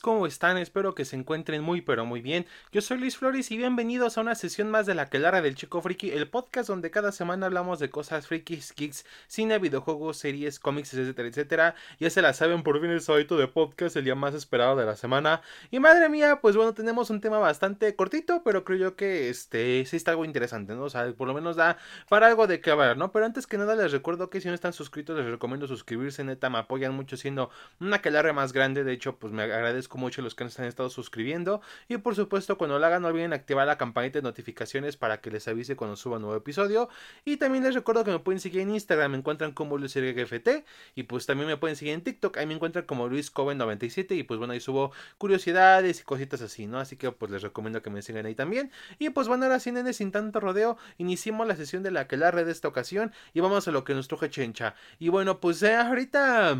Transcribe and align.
¿cómo 0.00 0.28
están? 0.28 0.58
Espero 0.58 0.94
que 0.94 1.04
se 1.04 1.16
encuentren 1.16 1.60
muy 1.60 1.80
pero 1.80 2.04
muy 2.04 2.20
bien. 2.20 2.46
Yo 2.70 2.80
soy 2.80 2.98
Luis 2.98 3.16
Flores 3.16 3.50
y 3.50 3.56
bienvenidos 3.56 4.16
a 4.16 4.20
una 4.20 4.36
sesión 4.36 4.70
más 4.70 4.86
de 4.86 4.94
la 4.94 5.08
Quelara 5.08 5.42
del 5.42 5.56
Chico 5.56 5.82
Friki, 5.82 6.10
el 6.10 6.28
podcast 6.28 6.68
donde 6.68 6.92
cada 6.92 7.10
semana 7.10 7.46
hablamos 7.46 7.80
de 7.80 7.90
cosas 7.90 8.28
frikis, 8.28 8.72
geeks, 8.76 9.04
cine, 9.26 9.58
videojuegos, 9.58 10.18
series, 10.18 10.60
cómics, 10.60 10.94
etcétera, 10.94 11.28
etcétera. 11.28 11.74
Ya 11.98 12.10
se 12.10 12.22
la 12.22 12.32
saben, 12.32 12.62
por 12.62 12.80
fin 12.80 12.90
el 12.90 13.00
sábado 13.00 13.36
de 13.36 13.48
podcast, 13.48 13.96
el 13.96 14.04
día 14.04 14.14
más 14.14 14.34
esperado 14.34 14.76
de 14.76 14.86
la 14.86 14.94
semana. 14.94 15.42
Y 15.72 15.80
madre 15.80 16.08
mía, 16.08 16.38
pues 16.40 16.54
bueno, 16.54 16.74
tenemos 16.74 17.10
un 17.10 17.20
tema 17.20 17.38
bastante 17.38 17.96
cortito, 17.96 18.42
pero 18.44 18.62
creo 18.62 18.78
yo 18.78 18.96
que 18.96 19.30
este 19.30 19.84
sí 19.84 19.96
está 19.96 20.12
algo 20.12 20.24
interesante, 20.24 20.74
¿no? 20.74 20.84
O 20.84 20.90
sea, 20.90 21.12
por 21.12 21.26
lo 21.26 21.34
menos 21.34 21.56
da 21.56 21.76
para 22.08 22.28
algo 22.28 22.46
de 22.46 22.60
qué 22.60 22.70
hablar, 22.70 22.96
¿no? 22.96 23.10
Pero 23.10 23.26
antes 23.26 23.48
que 23.48 23.58
nada 23.58 23.74
les 23.74 23.90
recuerdo 23.90 24.30
que 24.30 24.40
si 24.40 24.46
no 24.46 24.54
están 24.54 24.74
suscritos 24.74 25.18
les 25.18 25.26
recomiendo 25.26 25.66
suscribirse, 25.66 26.22
neta, 26.22 26.50
me 26.50 26.58
apoyan 26.58 26.94
mucho 26.94 27.16
siendo 27.16 27.50
una 27.80 28.00
Quelara 28.00 28.32
más 28.32 28.52
grande, 28.52 28.84
de 28.84 28.92
hecho, 28.92 29.16
pues 29.16 29.32
me 29.32 29.42
agradezco 29.42 29.72
mucho 29.94 30.20
a 30.20 30.24
los 30.24 30.34
que 30.34 30.44
nos 30.44 30.58
han 30.58 30.66
estado 30.66 30.90
suscribiendo. 30.90 31.60
Y 31.88 31.96
por 31.98 32.14
supuesto, 32.14 32.58
cuando 32.58 32.78
lo 32.78 32.86
hagan, 32.86 33.02
no 33.02 33.08
olviden 33.08 33.32
activar 33.32 33.66
la 33.66 33.78
campanita 33.78 34.18
de 34.18 34.22
notificaciones 34.22 34.96
para 34.96 35.20
que 35.20 35.30
les 35.30 35.46
avise 35.48 35.76
cuando 35.76 35.96
suba 35.96 36.16
un 36.16 36.22
nuevo 36.22 36.36
episodio. 36.36 36.88
Y 37.24 37.36
también 37.36 37.64
les 37.64 37.74
recuerdo 37.74 38.04
que 38.04 38.10
me 38.10 38.18
pueden 38.18 38.40
seguir 38.40 38.60
en 38.60 38.70
Instagram, 38.70 39.12
me 39.12 39.18
encuentran 39.18 39.52
como 39.52 39.78
LuisRGFT. 39.78 40.64
Y 40.94 41.04
pues 41.04 41.26
también 41.26 41.48
me 41.48 41.56
pueden 41.56 41.76
seguir 41.76 41.94
en 41.94 42.02
TikTok, 42.02 42.36
ahí 42.38 42.46
me 42.46 42.54
encuentran 42.54 42.84
como 42.84 43.08
LuisCoven97. 43.08 44.16
Y 44.16 44.22
pues 44.22 44.38
bueno, 44.38 44.52
ahí 44.52 44.60
subo 44.60 44.92
curiosidades 45.18 46.00
y 46.00 46.04
cositas 46.04 46.42
así, 46.42 46.66
¿no? 46.66 46.78
Así 46.78 46.96
que 46.96 47.10
pues 47.12 47.30
les 47.30 47.42
recomiendo 47.42 47.82
que 47.82 47.90
me 47.90 48.02
sigan 48.02 48.26
ahí 48.26 48.34
también. 48.34 48.70
Y 48.98 49.10
pues 49.10 49.28
bueno, 49.28 49.44
ahora 49.44 49.60
sí, 49.60 49.72
nene, 49.72 49.92
sin 49.92 50.12
tanto 50.12 50.40
rodeo, 50.40 50.76
iniciemos 50.98 51.46
la 51.46 51.56
sesión 51.56 51.82
de 51.82 51.90
la 51.90 52.06
que 52.06 52.16
la 52.16 52.30
red 52.30 52.46
de 52.46 52.52
esta 52.52 52.68
ocasión. 52.68 53.12
Y 53.34 53.40
vamos 53.40 53.68
a 53.68 53.70
lo 53.72 53.84
que 53.84 53.94
nos 53.94 54.08
truje 54.08 54.30
Chencha. 54.30 54.74
Y 54.98 55.08
bueno, 55.08 55.40
pues 55.40 55.62
eh, 55.62 55.74
ahorita 55.74 56.56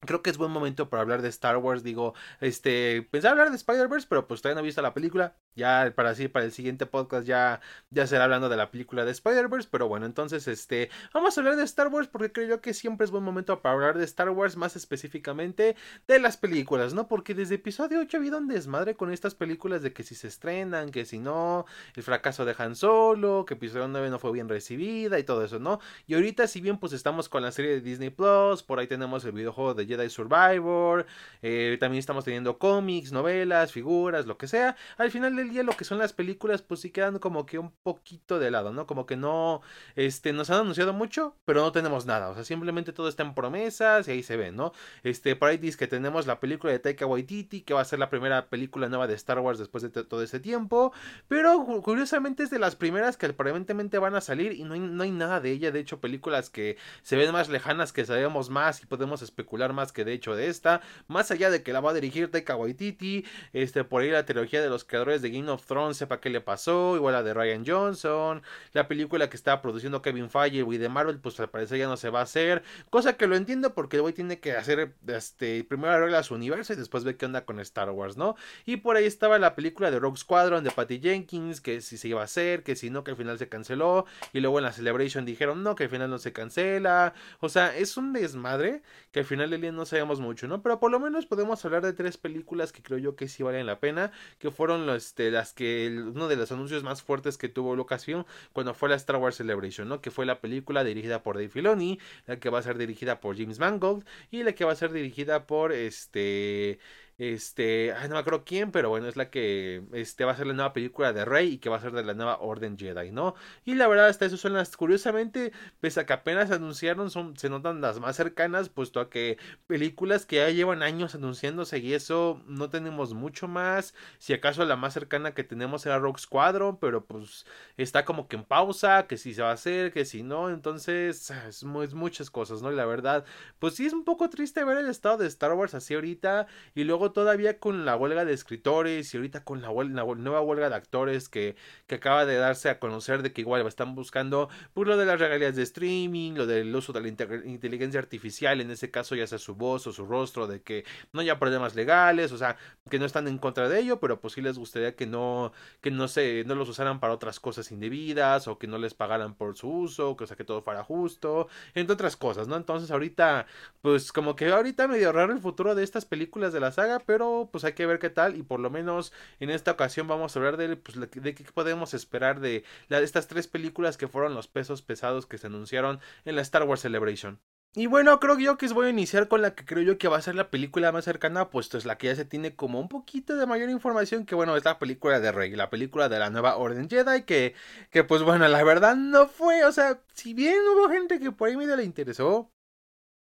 Creo 0.00 0.22
que 0.22 0.30
es 0.30 0.38
buen 0.38 0.52
momento 0.52 0.88
para 0.88 1.02
hablar 1.02 1.22
de 1.22 1.28
Star 1.28 1.56
Wars. 1.56 1.82
Digo, 1.82 2.14
este, 2.40 3.02
pensaba 3.10 3.32
hablar 3.32 3.50
de 3.50 3.56
Spider-Verse, 3.56 4.06
pero 4.08 4.28
pues 4.28 4.40
todavía 4.40 4.54
no 4.56 4.60
he 4.60 4.68
visto 4.68 4.82
la 4.82 4.94
película. 4.94 5.36
Ya 5.58 5.92
para 5.94 6.10
así, 6.10 6.28
para 6.28 6.44
el 6.44 6.52
siguiente 6.52 6.86
podcast 6.86 7.26
ya, 7.26 7.60
ya 7.90 8.06
será 8.06 8.24
hablando 8.24 8.48
de 8.48 8.56
la 8.56 8.70
película 8.70 9.04
de 9.04 9.10
Spider-Verse. 9.10 9.68
Pero 9.70 9.88
bueno, 9.88 10.06
entonces, 10.06 10.46
este, 10.48 10.88
vamos 11.12 11.36
a 11.36 11.40
hablar 11.40 11.56
de 11.56 11.64
Star 11.64 11.88
Wars 11.88 12.08
porque 12.08 12.32
creo 12.32 12.48
yo 12.48 12.60
que 12.60 12.72
siempre 12.74 13.04
es 13.04 13.10
buen 13.10 13.24
momento 13.24 13.60
para 13.60 13.74
hablar 13.74 13.98
de 13.98 14.04
Star 14.04 14.30
Wars, 14.30 14.56
más 14.56 14.76
específicamente 14.76 15.76
de 16.06 16.18
las 16.20 16.36
películas, 16.36 16.94
¿no? 16.94 17.08
Porque 17.08 17.34
desde 17.34 17.56
episodio 17.56 18.00
8 18.00 18.16
ha 18.16 18.20
habido 18.20 18.38
un 18.38 18.48
desmadre 18.48 18.94
con 18.94 19.12
estas 19.12 19.34
películas 19.34 19.82
de 19.82 19.92
que 19.92 20.04
si 20.04 20.14
se 20.14 20.28
estrenan, 20.28 20.90
que 20.90 21.04
si 21.04 21.18
no, 21.18 21.66
el 21.94 22.02
fracaso 22.02 22.44
de 22.44 22.54
Han 22.56 22.76
Solo, 22.76 23.44
que 23.44 23.54
episodio 23.54 23.88
9 23.88 24.10
no 24.10 24.18
fue 24.18 24.32
bien 24.32 24.48
recibida 24.48 25.18
y 25.18 25.24
todo 25.24 25.44
eso, 25.44 25.58
¿no? 25.58 25.80
Y 26.06 26.14
ahorita, 26.14 26.46
si 26.46 26.60
bien 26.60 26.78
pues 26.78 26.92
estamos 26.92 27.28
con 27.28 27.42
la 27.42 27.50
serie 27.50 27.72
de 27.72 27.80
Disney 27.80 28.10
Plus, 28.10 28.62
por 28.62 28.78
ahí 28.78 28.86
tenemos 28.86 29.24
el 29.24 29.32
videojuego 29.32 29.74
de 29.74 29.86
Jedi 29.86 30.08
Survivor, 30.08 31.06
eh, 31.42 31.76
también 31.80 31.98
estamos 31.98 32.24
teniendo 32.24 32.58
cómics, 32.58 33.12
novelas, 33.12 33.72
figuras, 33.72 34.26
lo 34.26 34.38
que 34.38 34.46
sea. 34.46 34.76
Al 34.96 35.10
final 35.10 35.34
del 35.36 35.47
día 35.48 35.62
lo 35.62 35.72
que 35.72 35.84
son 35.84 35.98
las 35.98 36.12
películas 36.12 36.62
pues 36.62 36.80
sí 36.80 36.90
quedan 36.90 37.18
como 37.18 37.46
que 37.46 37.58
un 37.58 37.72
poquito 37.82 38.38
de 38.38 38.50
lado, 38.50 38.72
¿no? 38.72 38.86
Como 38.86 39.06
que 39.06 39.16
no, 39.16 39.62
este, 39.96 40.32
nos 40.32 40.50
han 40.50 40.60
anunciado 40.60 40.92
mucho, 40.92 41.36
pero 41.44 41.62
no 41.62 41.72
tenemos 41.72 42.06
nada, 42.06 42.28
o 42.28 42.34
sea, 42.34 42.44
simplemente 42.44 42.92
todo 42.92 43.08
está 43.08 43.22
en 43.22 43.34
promesas 43.34 44.08
y 44.08 44.12
ahí 44.12 44.22
se 44.22 44.36
ve, 44.36 44.52
¿no? 44.52 44.72
Este, 45.02 45.36
por 45.36 45.48
ahí 45.48 45.58
dice 45.58 45.78
que 45.78 45.86
tenemos 45.86 46.26
la 46.26 46.40
película 46.40 46.72
de 46.72 46.78
Taika 46.78 47.06
Waititi, 47.06 47.62
que 47.62 47.74
va 47.74 47.80
a 47.80 47.84
ser 47.84 47.98
la 47.98 48.10
primera 48.10 48.48
película 48.48 48.88
nueva 48.88 49.06
de 49.06 49.14
Star 49.14 49.38
Wars 49.40 49.58
después 49.58 49.82
de 49.82 49.90
todo 49.90 50.22
ese 50.22 50.40
tiempo, 50.40 50.92
pero 51.28 51.64
curiosamente 51.82 52.42
es 52.42 52.50
de 52.50 52.58
las 52.58 52.76
primeras 52.76 53.16
que 53.16 53.26
aparentemente 53.26 53.98
van 53.98 54.14
a 54.14 54.20
salir 54.20 54.52
y 54.52 54.64
no 54.64 54.74
hay, 54.74 54.80
no 54.80 55.02
hay 55.02 55.10
nada 55.10 55.40
de 55.40 55.50
ella, 55.50 55.70
de 55.70 55.80
hecho 55.80 56.00
películas 56.00 56.50
que 56.50 56.76
se 57.02 57.16
ven 57.16 57.32
más 57.32 57.48
lejanas, 57.48 57.92
que 57.92 58.04
sabemos 58.04 58.50
más 58.50 58.82
y 58.82 58.86
podemos 58.86 59.22
especular 59.22 59.72
más 59.72 59.92
que 59.92 60.04
de 60.04 60.12
hecho 60.12 60.34
de 60.34 60.48
esta, 60.48 60.80
más 61.06 61.30
allá 61.30 61.50
de 61.50 61.62
que 61.62 61.72
la 61.72 61.80
va 61.80 61.90
a 61.90 61.94
dirigir 61.94 62.30
Taika 62.30 62.56
Waititi, 62.56 63.24
este, 63.52 63.84
por 63.84 64.02
ahí 64.02 64.10
la 64.10 64.24
trilogía 64.24 64.62
de 64.62 64.68
los 64.68 64.84
creadores 64.84 65.22
de 65.22 65.27
Game 65.30 65.50
of 65.50 65.64
Thrones, 65.64 65.96
sepa 65.96 66.20
qué 66.20 66.30
le 66.30 66.40
pasó, 66.40 66.96
igual 66.96 67.14
la 67.14 67.22
de 67.22 67.34
Ryan 67.34 67.64
Johnson, 67.66 68.42
la 68.72 68.88
película 68.88 69.30
que 69.30 69.36
estaba 69.36 69.62
produciendo 69.62 70.02
Kevin 70.02 70.30
Feige, 70.30 70.64
y 70.68 70.78
de 70.78 70.88
Marvel, 70.88 71.18
pues 71.18 71.38
al 71.40 71.50
parecer 71.50 71.78
ya 71.78 71.86
no 71.86 71.96
se 71.96 72.10
va 72.10 72.20
a 72.20 72.22
hacer, 72.22 72.62
cosa 72.90 73.16
que 73.16 73.26
lo 73.26 73.36
entiendo 73.36 73.74
porque 73.74 73.96
el 73.96 74.14
tiene 74.14 74.40
que 74.40 74.52
hacer, 74.52 74.94
este, 75.06 75.64
primero 75.64 75.92
arregla 75.92 76.22
su 76.22 76.34
universo 76.34 76.72
y 76.72 76.76
después 76.76 77.04
ve 77.04 77.16
qué 77.16 77.26
onda 77.26 77.44
con 77.44 77.60
Star 77.60 77.90
Wars, 77.90 78.16
¿no? 78.16 78.36
Y 78.64 78.78
por 78.78 78.96
ahí 78.96 79.04
estaba 79.04 79.38
la 79.38 79.54
película 79.54 79.90
de 79.90 79.98
Rogue 79.98 80.18
Squadron 80.18 80.64
de 80.64 80.70
Patty 80.70 81.00
Jenkins, 81.00 81.60
que 81.60 81.80
si 81.80 81.96
se 81.96 82.08
iba 82.08 82.20
a 82.20 82.24
hacer, 82.24 82.62
que 82.62 82.76
si 82.76 82.90
no, 82.90 83.04
que 83.04 83.12
al 83.12 83.16
final 83.16 83.38
se 83.38 83.48
canceló, 83.48 84.06
y 84.32 84.40
luego 84.40 84.58
en 84.58 84.64
la 84.64 84.72
Celebration 84.72 85.24
dijeron, 85.24 85.62
no, 85.62 85.74
que 85.74 85.84
al 85.84 85.90
final 85.90 86.10
no 86.10 86.18
se 86.18 86.32
cancela, 86.32 87.14
o 87.40 87.48
sea, 87.48 87.76
es 87.76 87.96
un 87.96 88.12
desmadre 88.12 88.82
que 89.12 89.20
al 89.20 89.26
final 89.26 89.50
del 89.50 89.60
día 89.60 89.72
no 89.72 89.84
sabemos 89.84 90.20
mucho, 90.20 90.48
¿no? 90.48 90.62
Pero 90.62 90.80
por 90.80 90.90
lo 90.90 91.00
menos 91.00 91.26
podemos 91.26 91.64
hablar 91.64 91.82
de 91.82 91.92
tres 91.92 92.16
películas 92.16 92.72
que 92.72 92.82
creo 92.82 92.98
yo 92.98 93.16
que 93.16 93.28
sí 93.28 93.42
valen 93.42 93.66
la 93.66 93.80
pena, 93.80 94.12
que 94.38 94.50
fueron 94.50 94.86
este, 95.18 95.32
las 95.32 95.52
que, 95.52 95.88
uno 95.88 96.28
de 96.28 96.36
los 96.36 96.52
anuncios 96.52 96.84
más 96.84 97.02
fuertes 97.02 97.36
que 97.38 97.48
tuvo 97.48 97.72
ocasión 97.72 98.24
cuando 98.52 98.72
fue 98.72 98.88
la 98.88 98.94
Star 98.94 99.16
Wars 99.16 99.34
Celebration, 99.36 99.88
¿no? 99.88 100.00
Que 100.00 100.12
fue 100.12 100.24
la 100.26 100.40
película 100.40 100.84
dirigida 100.84 101.24
por 101.24 101.34
Dave 101.34 101.48
Filoni, 101.48 101.98
la 102.26 102.38
que 102.38 102.50
va 102.50 102.60
a 102.60 102.62
ser 102.62 102.78
dirigida 102.78 103.20
por 103.20 103.36
James 103.36 103.58
Mangold 103.58 104.04
y 104.30 104.44
la 104.44 104.52
que 104.52 104.64
va 104.64 104.72
a 104.72 104.76
ser 104.76 104.92
dirigida 104.92 105.46
por 105.46 105.72
este 105.72 106.78
este, 107.18 107.92
ay, 107.92 108.08
no 108.08 108.14
me 108.14 108.20
acuerdo 108.20 108.44
quién, 108.44 108.70
pero 108.70 108.90
bueno, 108.90 109.08
es 109.08 109.16
la 109.16 109.28
que 109.28 109.82
este, 109.92 110.24
va 110.24 110.32
a 110.32 110.36
ser 110.36 110.46
la 110.46 110.52
nueva 110.52 110.72
película 110.72 111.12
de 111.12 111.24
Rey 111.24 111.54
y 111.54 111.58
que 111.58 111.68
va 111.68 111.76
a 111.76 111.80
ser 111.80 111.90
de 111.90 112.04
la 112.04 112.14
nueva 112.14 112.38
Orden 112.40 112.78
Jedi, 112.78 113.10
¿no? 113.10 113.34
Y 113.64 113.74
la 113.74 113.88
verdad, 113.88 114.06
hasta 114.06 114.24
eso 114.24 114.36
son 114.36 114.52
las, 114.52 114.76
curiosamente, 114.76 115.52
pese 115.80 115.98
a 116.00 116.06
que 116.06 116.12
apenas 116.12 116.52
anunciaron, 116.52 117.10
son, 117.10 117.36
se 117.36 117.48
notan 117.50 117.80
las 117.80 117.98
más 117.98 118.14
cercanas, 118.14 118.68
puesto 118.68 119.00
a 119.00 119.10
que 119.10 119.36
películas 119.66 120.26
que 120.26 120.36
ya 120.36 120.50
llevan 120.50 120.82
años 120.84 121.16
anunciándose 121.16 121.78
y 121.78 121.92
eso 121.92 122.40
no 122.46 122.70
tenemos 122.70 123.14
mucho 123.14 123.48
más. 123.48 123.94
Si 124.18 124.32
acaso 124.32 124.64
la 124.64 124.76
más 124.76 124.94
cercana 124.94 125.34
que 125.34 125.42
tenemos 125.42 125.84
era 125.86 125.98
Rogue 125.98 126.20
Squadron, 126.20 126.78
pero 126.78 127.04
pues 127.04 127.46
está 127.76 128.04
como 128.04 128.28
que 128.28 128.36
en 128.36 128.44
pausa, 128.44 129.08
que 129.08 129.16
si 129.16 129.34
se 129.34 129.42
va 129.42 129.50
a 129.50 129.54
hacer, 129.54 129.92
que 129.92 130.04
si 130.04 130.22
no, 130.22 130.50
entonces 130.50 131.30
es, 131.30 131.62
es 131.62 131.94
muchas 131.94 132.30
cosas, 132.30 132.62
¿no? 132.62 132.70
Y 132.72 132.76
la 132.76 132.86
verdad, 132.86 133.24
pues 133.58 133.74
sí 133.74 133.86
es 133.86 133.92
un 133.92 134.04
poco 134.04 134.30
triste 134.30 134.62
ver 134.62 134.78
el 134.78 134.88
estado 134.88 135.16
de 135.18 135.26
Star 135.26 135.52
Wars 135.54 135.74
así 135.74 135.94
ahorita 135.94 136.46
y 136.76 136.84
luego 136.84 137.07
todavía 137.12 137.58
con 137.58 137.84
la 137.84 137.96
huelga 137.96 138.24
de 138.24 138.32
escritores 138.32 139.12
y 139.12 139.16
ahorita 139.16 139.44
con 139.44 139.62
la, 139.62 139.68
nueva 139.68 140.40
huelga 140.40 140.68
de 140.68 140.76
actores 140.76 141.28
que, 141.28 141.56
que, 141.86 141.96
acaba 141.96 142.26
de 142.26 142.36
darse 142.36 142.68
a 142.70 142.78
conocer 142.78 143.22
de 143.22 143.32
que 143.32 143.40
igual 143.42 143.66
están 143.66 143.94
buscando 143.94 144.48
por 144.48 144.86
pues, 144.86 144.88
lo 144.88 144.96
de 144.96 145.06
las 145.06 145.20
regalías 145.20 145.56
de 145.56 145.62
streaming, 145.62 146.32
lo 146.34 146.46
del 146.46 146.74
uso 146.74 146.92
de 146.92 147.00
la 147.00 147.08
inteligencia 147.08 148.00
artificial, 148.00 148.60
en 148.60 148.70
ese 148.70 148.90
caso 148.90 149.14
ya 149.14 149.26
sea 149.26 149.38
su 149.38 149.54
voz 149.54 149.86
o 149.86 149.92
su 149.92 150.06
rostro, 150.06 150.46
de 150.46 150.62
que 150.62 150.84
no 151.12 151.20
haya 151.20 151.38
problemas 151.38 151.74
legales, 151.74 152.32
o 152.32 152.38
sea, 152.38 152.56
que 152.90 152.98
no 152.98 153.04
están 153.06 153.28
en 153.28 153.38
contra 153.38 153.68
de 153.68 153.80
ello, 153.80 154.00
pero 154.00 154.20
pues 154.20 154.34
sí 154.34 154.42
les 154.42 154.58
gustaría 154.58 154.94
que 154.96 155.06
no, 155.06 155.52
que 155.80 155.90
no 155.90 156.08
se, 156.08 156.44
no 156.46 156.54
los 156.54 156.68
usaran 156.68 157.00
para 157.00 157.12
otras 157.12 157.40
cosas 157.40 157.70
indebidas 157.72 158.48
o 158.48 158.58
que 158.58 158.66
no 158.66 158.78
les 158.78 158.94
pagaran 158.94 159.34
por 159.34 159.56
su 159.56 159.68
uso, 159.68 160.16
que, 160.16 160.24
o 160.24 160.26
sea, 160.26 160.36
que 160.36 160.44
todo 160.44 160.62
fuera 160.62 160.84
justo, 160.84 161.48
entre 161.74 161.94
otras 161.94 162.16
cosas, 162.16 162.48
¿no? 162.48 162.56
Entonces 162.56 162.90
ahorita, 162.90 163.46
pues 163.82 164.12
como 164.12 164.36
que 164.36 164.48
ahorita 164.48 164.88
medio 164.88 165.12
raro 165.12 165.32
el 165.32 165.40
futuro 165.40 165.74
de 165.74 165.84
estas 165.84 166.04
películas 166.04 166.52
de 166.52 166.60
la 166.60 166.72
saga, 166.72 166.97
pero 167.06 167.48
pues 167.50 167.64
hay 167.64 167.72
que 167.72 167.86
ver 167.86 167.98
qué 167.98 168.10
tal 168.10 168.36
y 168.36 168.42
por 168.42 168.60
lo 168.60 168.70
menos 168.70 169.12
en 169.40 169.50
esta 169.50 169.72
ocasión 169.72 170.08
vamos 170.08 170.34
a 170.34 170.38
hablar 170.38 170.56
de, 170.56 170.76
pues, 170.76 170.98
de 170.98 171.34
qué 171.34 171.44
podemos 171.52 171.94
esperar 171.94 172.40
de, 172.40 172.64
estas 172.88 173.28
tres 173.28 173.46
películas 173.48 173.96
que 173.96 174.08
fueron 174.08 174.34
los 174.34 174.48
pesos 174.48 174.82
pesados 174.82 175.26
que 175.26 175.38
se 175.38 175.46
anunciaron 175.46 176.00
en 176.24 176.36
la 176.36 176.42
Star 176.42 176.64
Wars 176.64 176.80
Celebration. 176.82 177.40
Y 177.74 177.86
bueno, 177.86 178.18
creo 178.18 178.38
yo 178.38 178.56
que 178.56 178.66
voy 178.68 178.86
a 178.86 178.90
iniciar 178.90 179.28
con 179.28 179.42
la 179.42 179.54
que 179.54 179.64
creo 179.64 179.82
yo 179.82 179.98
que 179.98 180.08
va 180.08 180.16
a 180.16 180.22
ser 180.22 180.34
la 180.34 180.50
película 180.50 180.90
más 180.90 181.04
cercana, 181.04 181.50
puesto 181.50 181.76
es 181.76 181.84
la 181.84 181.98
que 181.98 182.06
ya 182.08 182.16
se 182.16 182.24
tiene 182.24 182.56
como 182.56 182.80
un 182.80 182.88
poquito 182.88 183.36
de 183.36 183.46
mayor 183.46 183.68
información, 183.68 184.24
que 184.24 184.34
bueno, 184.34 184.56
es 184.56 184.64
la 184.64 184.78
película 184.78 185.20
de 185.20 185.30
Rey, 185.32 185.50
la 185.54 185.70
película 185.70 186.08
de 186.08 186.18
la 186.18 186.30
nueva 186.30 186.56
Orden 186.56 186.88
Jedi, 186.88 187.22
que, 187.22 187.54
que 187.90 188.04
pues 188.04 188.22
bueno, 188.22 188.48
la 188.48 188.64
verdad 188.64 188.96
no 188.96 189.28
fue, 189.28 189.64
o 189.64 189.72
sea, 189.72 190.00
si 190.14 190.34
bien 190.34 190.56
hubo 190.74 190.88
gente 190.88 191.20
que 191.20 191.30
por 191.30 191.48
ahí 191.48 191.56
medio 191.56 191.76
le 191.76 191.84
interesó, 191.84 192.50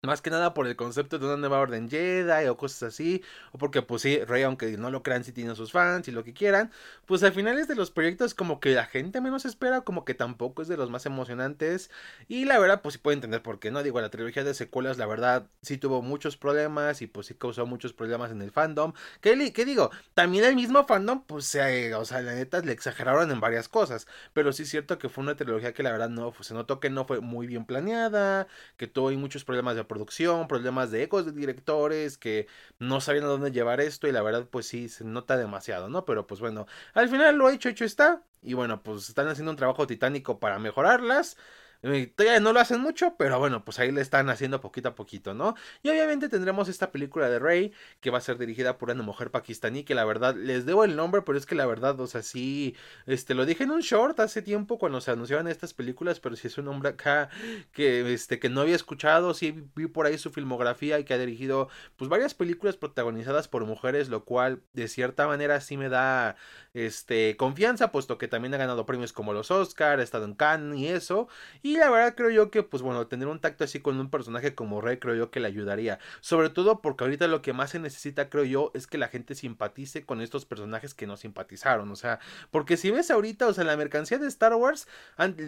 más 0.04 0.22
que 0.22 0.32
nada 0.32 0.56
por 0.56 0.66
el 0.66 0.76
concepto 0.76 1.20
de 1.20 1.26
una 1.28 1.38
nueva 1.38 1.60
orden 1.60 1.88
Jedi 1.88 2.48
o 2.48 2.58
cosas 2.58 2.84
así. 2.84 3.24
O 3.52 3.60
porque 3.60 3.84
pues 3.84 4.02
sí, 4.02 4.24
Rey, 4.24 4.42
aunque 4.44 4.76
no 4.78 4.90
lo 4.90 5.04
crean, 5.04 5.24
sí 5.24 5.32
tiene 5.32 5.56
sus 5.56 5.72
fans 5.72 6.08
y 6.08 6.12
lo 6.12 6.24
que 6.24 6.34
quieran. 6.34 6.72
Pues 7.06 7.22
al 7.24 7.34
final 7.34 7.60
es 7.60 7.68
de 7.68 7.76
los 7.76 7.92
proyectos 7.92 8.34
como 8.34 8.60
que 8.60 8.72
la 8.72 8.86
gente 8.86 9.22
menos 9.22 9.46
espera, 9.46 9.82
como 9.82 10.04
que 10.04 10.16
tampoco 10.16 10.64
es 10.64 10.68
de 10.68 10.78
los 10.78 10.90
más 10.90 11.06
emocionantes. 11.06 11.92
Y 12.28 12.46
la 12.46 12.58
verdad, 12.58 12.82
pues 12.82 12.94
sí 12.94 13.00
puedo 13.00 13.14
entender 13.14 13.44
por 13.44 13.60
qué, 13.60 13.70
¿no? 13.70 13.84
Digo, 13.84 14.02
la 14.02 14.10
trilogía 14.10 14.44
de 14.44 14.56
secuelas, 14.56 14.98
la 14.98 15.06
verdad, 15.06 15.48
sí 15.62 15.78
tuvo 15.78 16.02
muchos 16.02 16.36
problemas 16.36 17.04
y 17.04 17.08
pues 17.08 17.28
sí 17.28 17.36
causó 17.36 17.68
muchos 17.68 17.94
problemas 17.94 18.32
en 18.32 18.42
el 18.42 18.52
fandom. 18.52 18.94
¿Qué, 19.22 19.54
qué 19.54 19.66
digo? 19.66 19.92
También 20.16 20.46
el 20.46 20.56
mismo 20.56 20.88
fandom, 20.88 21.24
pues, 21.26 21.46
o 21.46 22.06
sea, 22.06 22.22
la 22.22 22.34
neta 22.34 22.60
le 22.62 22.72
exageraron 22.72 23.30
en 23.30 23.40
varias 23.40 23.70
cosas. 23.70 24.08
Pero 24.34 24.52
sí 24.52 24.64
es 24.64 24.70
cierto 24.70 24.98
que 24.98 25.10
fue 25.10 25.24
una 25.24 25.36
trilogía 25.36 25.74
que 25.74 25.84
la 25.84 25.92
verdad 25.92 26.10
no, 26.10 26.32
pues, 26.32 26.48
se 26.48 26.56
notó 26.56 26.80
que 26.80 26.90
no 26.90 27.06
fue 27.06 27.20
muy 27.22 27.46
bien 27.46 27.66
planeada, 27.66 28.48
que 28.78 28.88
tuvo 28.88 29.12
muchos 29.12 29.44
problemas 29.44 29.76
de 29.76 29.82
producción, 29.92 30.48
problemas 30.48 30.90
de 30.90 31.04
ecos 31.04 31.26
de 31.26 31.34
directores 31.34 32.18
que 32.18 32.48
no 32.80 33.02
sabían 33.02 33.26
a 33.26 33.28
dónde 33.28 33.52
llevar 33.52 33.82
esto 33.82 34.08
y 34.08 34.14
la 34.14 34.22
verdad 34.22 34.48
pues 34.50 34.66
sí 34.68 34.88
se 34.88 35.04
nota 35.04 35.36
demasiado, 35.36 35.90
¿no? 35.90 36.06
Pero 36.06 36.28
pues 36.28 36.40
bueno, 36.40 36.66
al 36.94 37.10
final 37.10 37.36
lo 37.36 37.50
hecho, 37.50 37.68
hecho 37.68 37.84
está 37.84 38.24
y 38.42 38.54
bueno, 38.54 38.82
pues 38.84 39.10
están 39.10 39.28
haciendo 39.28 39.52
un 39.52 39.58
trabajo 39.58 39.86
titánico 39.88 40.40
para 40.40 40.60
mejorarlas. 40.60 41.36
Eh, 41.84 42.14
todavía 42.16 42.40
no 42.40 42.54
lo 42.54 42.60
hacen 42.60 42.80
mucho, 42.80 43.16
pero 43.18 43.40
bueno, 43.40 43.66
pues 43.66 43.80
ahí 43.80 43.92
le 43.92 44.02
están 44.02 44.30
haciendo 44.30 44.62
poquito 44.62 44.90
a 44.90 44.96
poquito, 44.96 45.34
¿no? 45.34 45.56
Y 45.82 45.90
obviamente 45.90 46.30
tendremos 46.30 46.70
esta 46.70 46.92
película 46.92 47.30
de 47.30 47.40
Rey, 47.40 47.74
que 48.02 48.12
va 48.12 48.20
a 48.20 48.22
ser 48.22 48.38
dirigida 48.38 48.78
por 48.78 48.92
una 48.92 49.02
mujer 49.02 49.32
pakistaní, 49.32 49.84
que 49.84 49.96
la 49.96 50.06
verdad, 50.06 50.36
les 50.36 50.66
debo 50.66 50.84
el 50.84 50.96
nombre, 50.96 51.24
pero 51.24 51.38
es 51.38 51.46
que 51.46 51.56
la 51.56 51.66
verdad, 51.66 52.00
o 52.00 52.08
sea, 52.08 52.22
sí, 52.22 52.76
este, 53.08 53.34
lo 53.34 53.46
dije 53.46 53.64
en 53.64 53.72
un 53.72 53.82
short 53.82 54.20
hace 54.20 54.42
tiempo 54.44 54.78
cuando 54.78 55.02
se 55.02 55.12
anunciaban 55.12 55.48
estas 55.48 55.74
películas, 55.74 56.20
pero 56.20 56.36
si 56.36 56.48
es 56.48 56.58
un 56.60 56.68
hombre 56.68 56.90
acá 56.90 57.30
que, 57.72 58.14
este, 58.14 58.40
que 58.40 58.50
no 58.50 58.62
había 58.62 58.76
escuchado, 58.76 59.34
sí 59.34 59.64
vi 59.76 59.88
por 59.88 60.06
ahí 60.06 60.18
su 60.20 60.30
filmografía 60.32 61.00
y 61.00 61.04
que 61.04 61.14
ha 61.16 61.18
dirigido, 61.18 61.70
pues, 61.98 62.10
varias 62.10 62.34
películas 62.36 62.78
protagonizadas 62.78 63.48
por 63.48 63.66
mujeres, 63.66 64.10
lo 64.10 64.24
cual, 64.24 64.62
de 64.74 64.88
cierta 64.88 65.26
manera, 65.28 65.60
sí 65.62 65.78
me 65.78 65.90
da, 65.90 66.36
este, 66.74 67.36
confianza, 67.38 67.92
puesto 67.92 68.18
que 68.18 68.28
también 68.28 68.54
ha 68.54 68.58
ganado 68.58 68.86
premios 68.86 69.14
como 69.14 69.34
los 69.34 69.52
Oscar, 69.52 70.00
ha 70.00 70.04
estado 70.04 70.26
en 70.26 70.36
Cannes 70.36 70.80
y 70.80 70.88
eso, 70.88 71.28
y 71.62 71.71
la 71.76 71.90
verdad 71.90 72.16
creo 72.16 72.30
yo 72.30 72.52
que, 72.52 72.64
pues 72.64 72.82
bueno, 72.84 73.08
tener 73.08 73.28
un 73.28 73.40
tacto 73.40 73.64
así 73.64 73.80
con 73.80 74.00
un 74.00 74.10
personaje 74.10 74.56
como 74.56 74.82
Rey 74.82 74.98
creo 74.98 75.16
yo 75.16 75.32
que 75.32 75.40
le 75.40 75.48
ayudaría. 75.48 76.00
Sobre 76.22 76.50
todo 76.50 76.82
porque 76.82 77.04
ahorita 77.04 77.28
lo 77.28 77.42
que 77.42 77.54
más 77.54 77.72
se 77.72 77.80
necesita, 77.80 78.30
creo 78.30 78.44
yo, 78.44 78.72
es 78.74 78.88
que 78.88 78.98
la 78.98 79.08
gente 79.08 79.36
simpatice 79.36 80.06
con 80.06 80.22
estos 80.22 80.46
personajes 80.46 80.94
que 80.94 81.08
no 81.08 81.18
simpatizaron. 81.18 81.92
O 81.92 81.96
sea, 81.96 82.20
porque 82.52 82.78
si 82.78 82.92
ves 82.92 83.12
ahorita, 83.12 83.48
o 83.48 83.54
sea, 83.54 83.64
la 83.64 83.78
mercancía 83.78 84.18
de 84.18 84.28
Star 84.28 84.54
Wars 84.56 84.88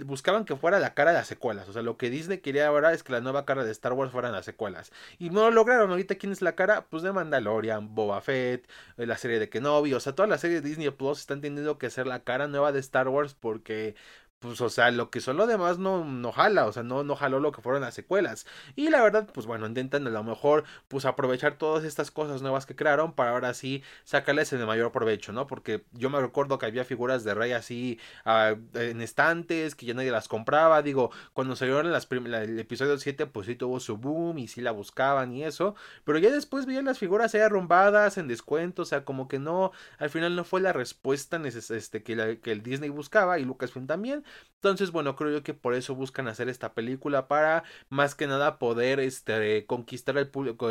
buscaban 0.05 0.45
que 0.45 0.55
fuera 0.55 0.79
la 0.79 0.93
cara 0.93 1.11
de 1.11 1.17
las 1.17 1.27
secuelas. 1.27 1.67
O 1.69 1.73
sea, 1.73 1.81
lo 1.81 1.97
que 1.97 2.09
Disney 2.09 2.39
quería 2.39 2.67
ahora 2.67 2.93
es 2.93 3.03
que 3.03 3.11
la 3.11 3.21
nueva 3.21 3.45
cara 3.45 3.63
de 3.63 3.71
Star 3.71 3.93
Wars 3.93 4.11
fueran 4.11 4.31
las 4.31 4.45
secuelas. 4.45 4.91
Y 5.19 5.29
no 5.29 5.41
lo 5.41 5.51
lograron. 5.51 5.89
Ahorita, 5.91 6.15
¿quién 6.15 6.31
es 6.31 6.41
la 6.41 6.55
cara? 6.55 6.85
Pues 6.89 7.03
de 7.03 7.11
Mandalorian, 7.11 7.95
Boba 7.95 8.21
Fett, 8.21 8.67
eh, 8.97 9.05
la 9.05 9.17
serie 9.17 9.39
de 9.39 9.49
Kenobi. 9.49 9.93
O 9.93 9.99
sea, 9.99 10.13
toda 10.13 10.27
la 10.27 10.37
serie 10.37 10.61
de 10.61 10.67
Disney 10.67 10.89
Plus 10.91 11.19
están 11.19 11.41
teniendo 11.41 11.77
que 11.77 11.89
ser 11.89 12.07
la 12.07 12.23
cara 12.23 12.47
nueva 12.47 12.71
de 12.71 12.79
Star 12.79 13.07
Wars 13.07 13.33
porque 13.33 13.95
pues, 14.44 14.60
o 14.60 14.69
sea, 14.69 14.92
lo 14.92 15.10
que 15.10 15.22
son 15.22 15.38
lo 15.38 15.48
demás 15.48 15.78
no, 15.80 16.04
no 16.04 16.34
jala, 16.34 16.66
o 16.66 16.74
sea, 16.74 16.84
no, 16.84 17.04
no 17.04 17.16
jaló 17.16 17.40
lo 17.40 17.54
que 17.54 17.62
fueron 17.62 17.81
las 17.81 17.94
secuelas. 17.94 18.45
Y 18.75 18.90
la 18.90 19.01
verdad, 19.01 19.30
pues 19.34 19.45
bueno, 19.45 19.66
intentan 19.66 20.06
a 20.06 20.10
lo 20.10 20.22
mejor, 20.22 20.66
pues 20.90 21.06
aprovechar 21.06 21.57
todas 21.57 21.86
estas 21.86 22.12
cosas 22.12 22.42
nuevas 22.42 22.66
que 22.66 22.75
crearon 22.75 23.13
para 23.13 23.31
ahora 23.31 23.54
sí 23.54 23.84
sacarles 24.04 24.51
el 24.51 24.66
mayor 24.66 24.92
provecho, 24.92 25.31
¿no? 25.31 25.48
Porque 25.48 25.86
yo 25.94 26.10
me 26.10 26.19
recuerdo 26.19 26.60
que 26.60 26.66
había 26.66 26.84
figuras 26.84 27.24
de 27.24 27.34
Rey 27.34 27.54
así 27.54 28.00
ah, 28.25 28.56
en 28.74 29.01
estantes, 29.01 29.75
que 29.75 29.86
ya 29.86 29.94
nadie 29.94 30.12
las 30.12 30.28
compraba, 30.28 30.81
digo, 30.81 31.10
cuando 31.31 31.56
salieron 31.56 31.90
las 31.92 32.07
el 32.12 32.60
episodio 32.60 32.98
7, 32.98 33.28
pues 33.28 33.48
sí 33.48 33.56
tuvo 33.56 33.80
su 33.80 33.98
boom 33.98 34.40
y 34.40 34.50
sí 34.50 34.60
la 34.60 34.72
buscaban 34.72 35.31
y 35.31 35.45
eso, 35.45 35.75
pero 36.04 36.18
ya 36.19 36.30
después 36.31 36.66
veían 36.66 36.86
las 36.86 37.00
figuras 37.00 37.34
ahí 37.34 37.42
arrumbadas, 37.42 38.18
en 38.18 38.28
descuento, 38.28 38.81
o 38.81 38.86
sea, 38.86 39.06
como 39.06 39.30
que 39.30 39.40
no, 39.40 39.72
al 40.00 40.10
final 40.10 40.36
no 40.36 40.44
fue 40.44 40.60
la 40.60 40.74
respuesta 40.74 41.42
este, 41.48 42.04
que, 42.04 42.40
que 42.44 42.51
el 42.51 42.62
Disney 42.62 42.90
buscaba 42.90 43.40
y 43.40 43.45
Lucasfilm 43.45 43.88
también, 43.88 44.25
entonces, 44.63 44.91
bueno, 44.91 45.18
creo 45.18 45.30
yo 45.30 45.44
que 45.44 45.53
por 45.53 45.74
eso 45.74 45.94
buscan 45.94 46.30
hacer 46.30 46.47
esta 46.47 46.74
película 46.74 47.27
para 47.27 47.65
más 47.89 48.15
que 48.15 48.27
nada 48.27 48.59
poder 48.59 49.01
este 49.01 49.65
conquistar 49.65 50.18
al 50.18 50.30
público, 50.30 50.69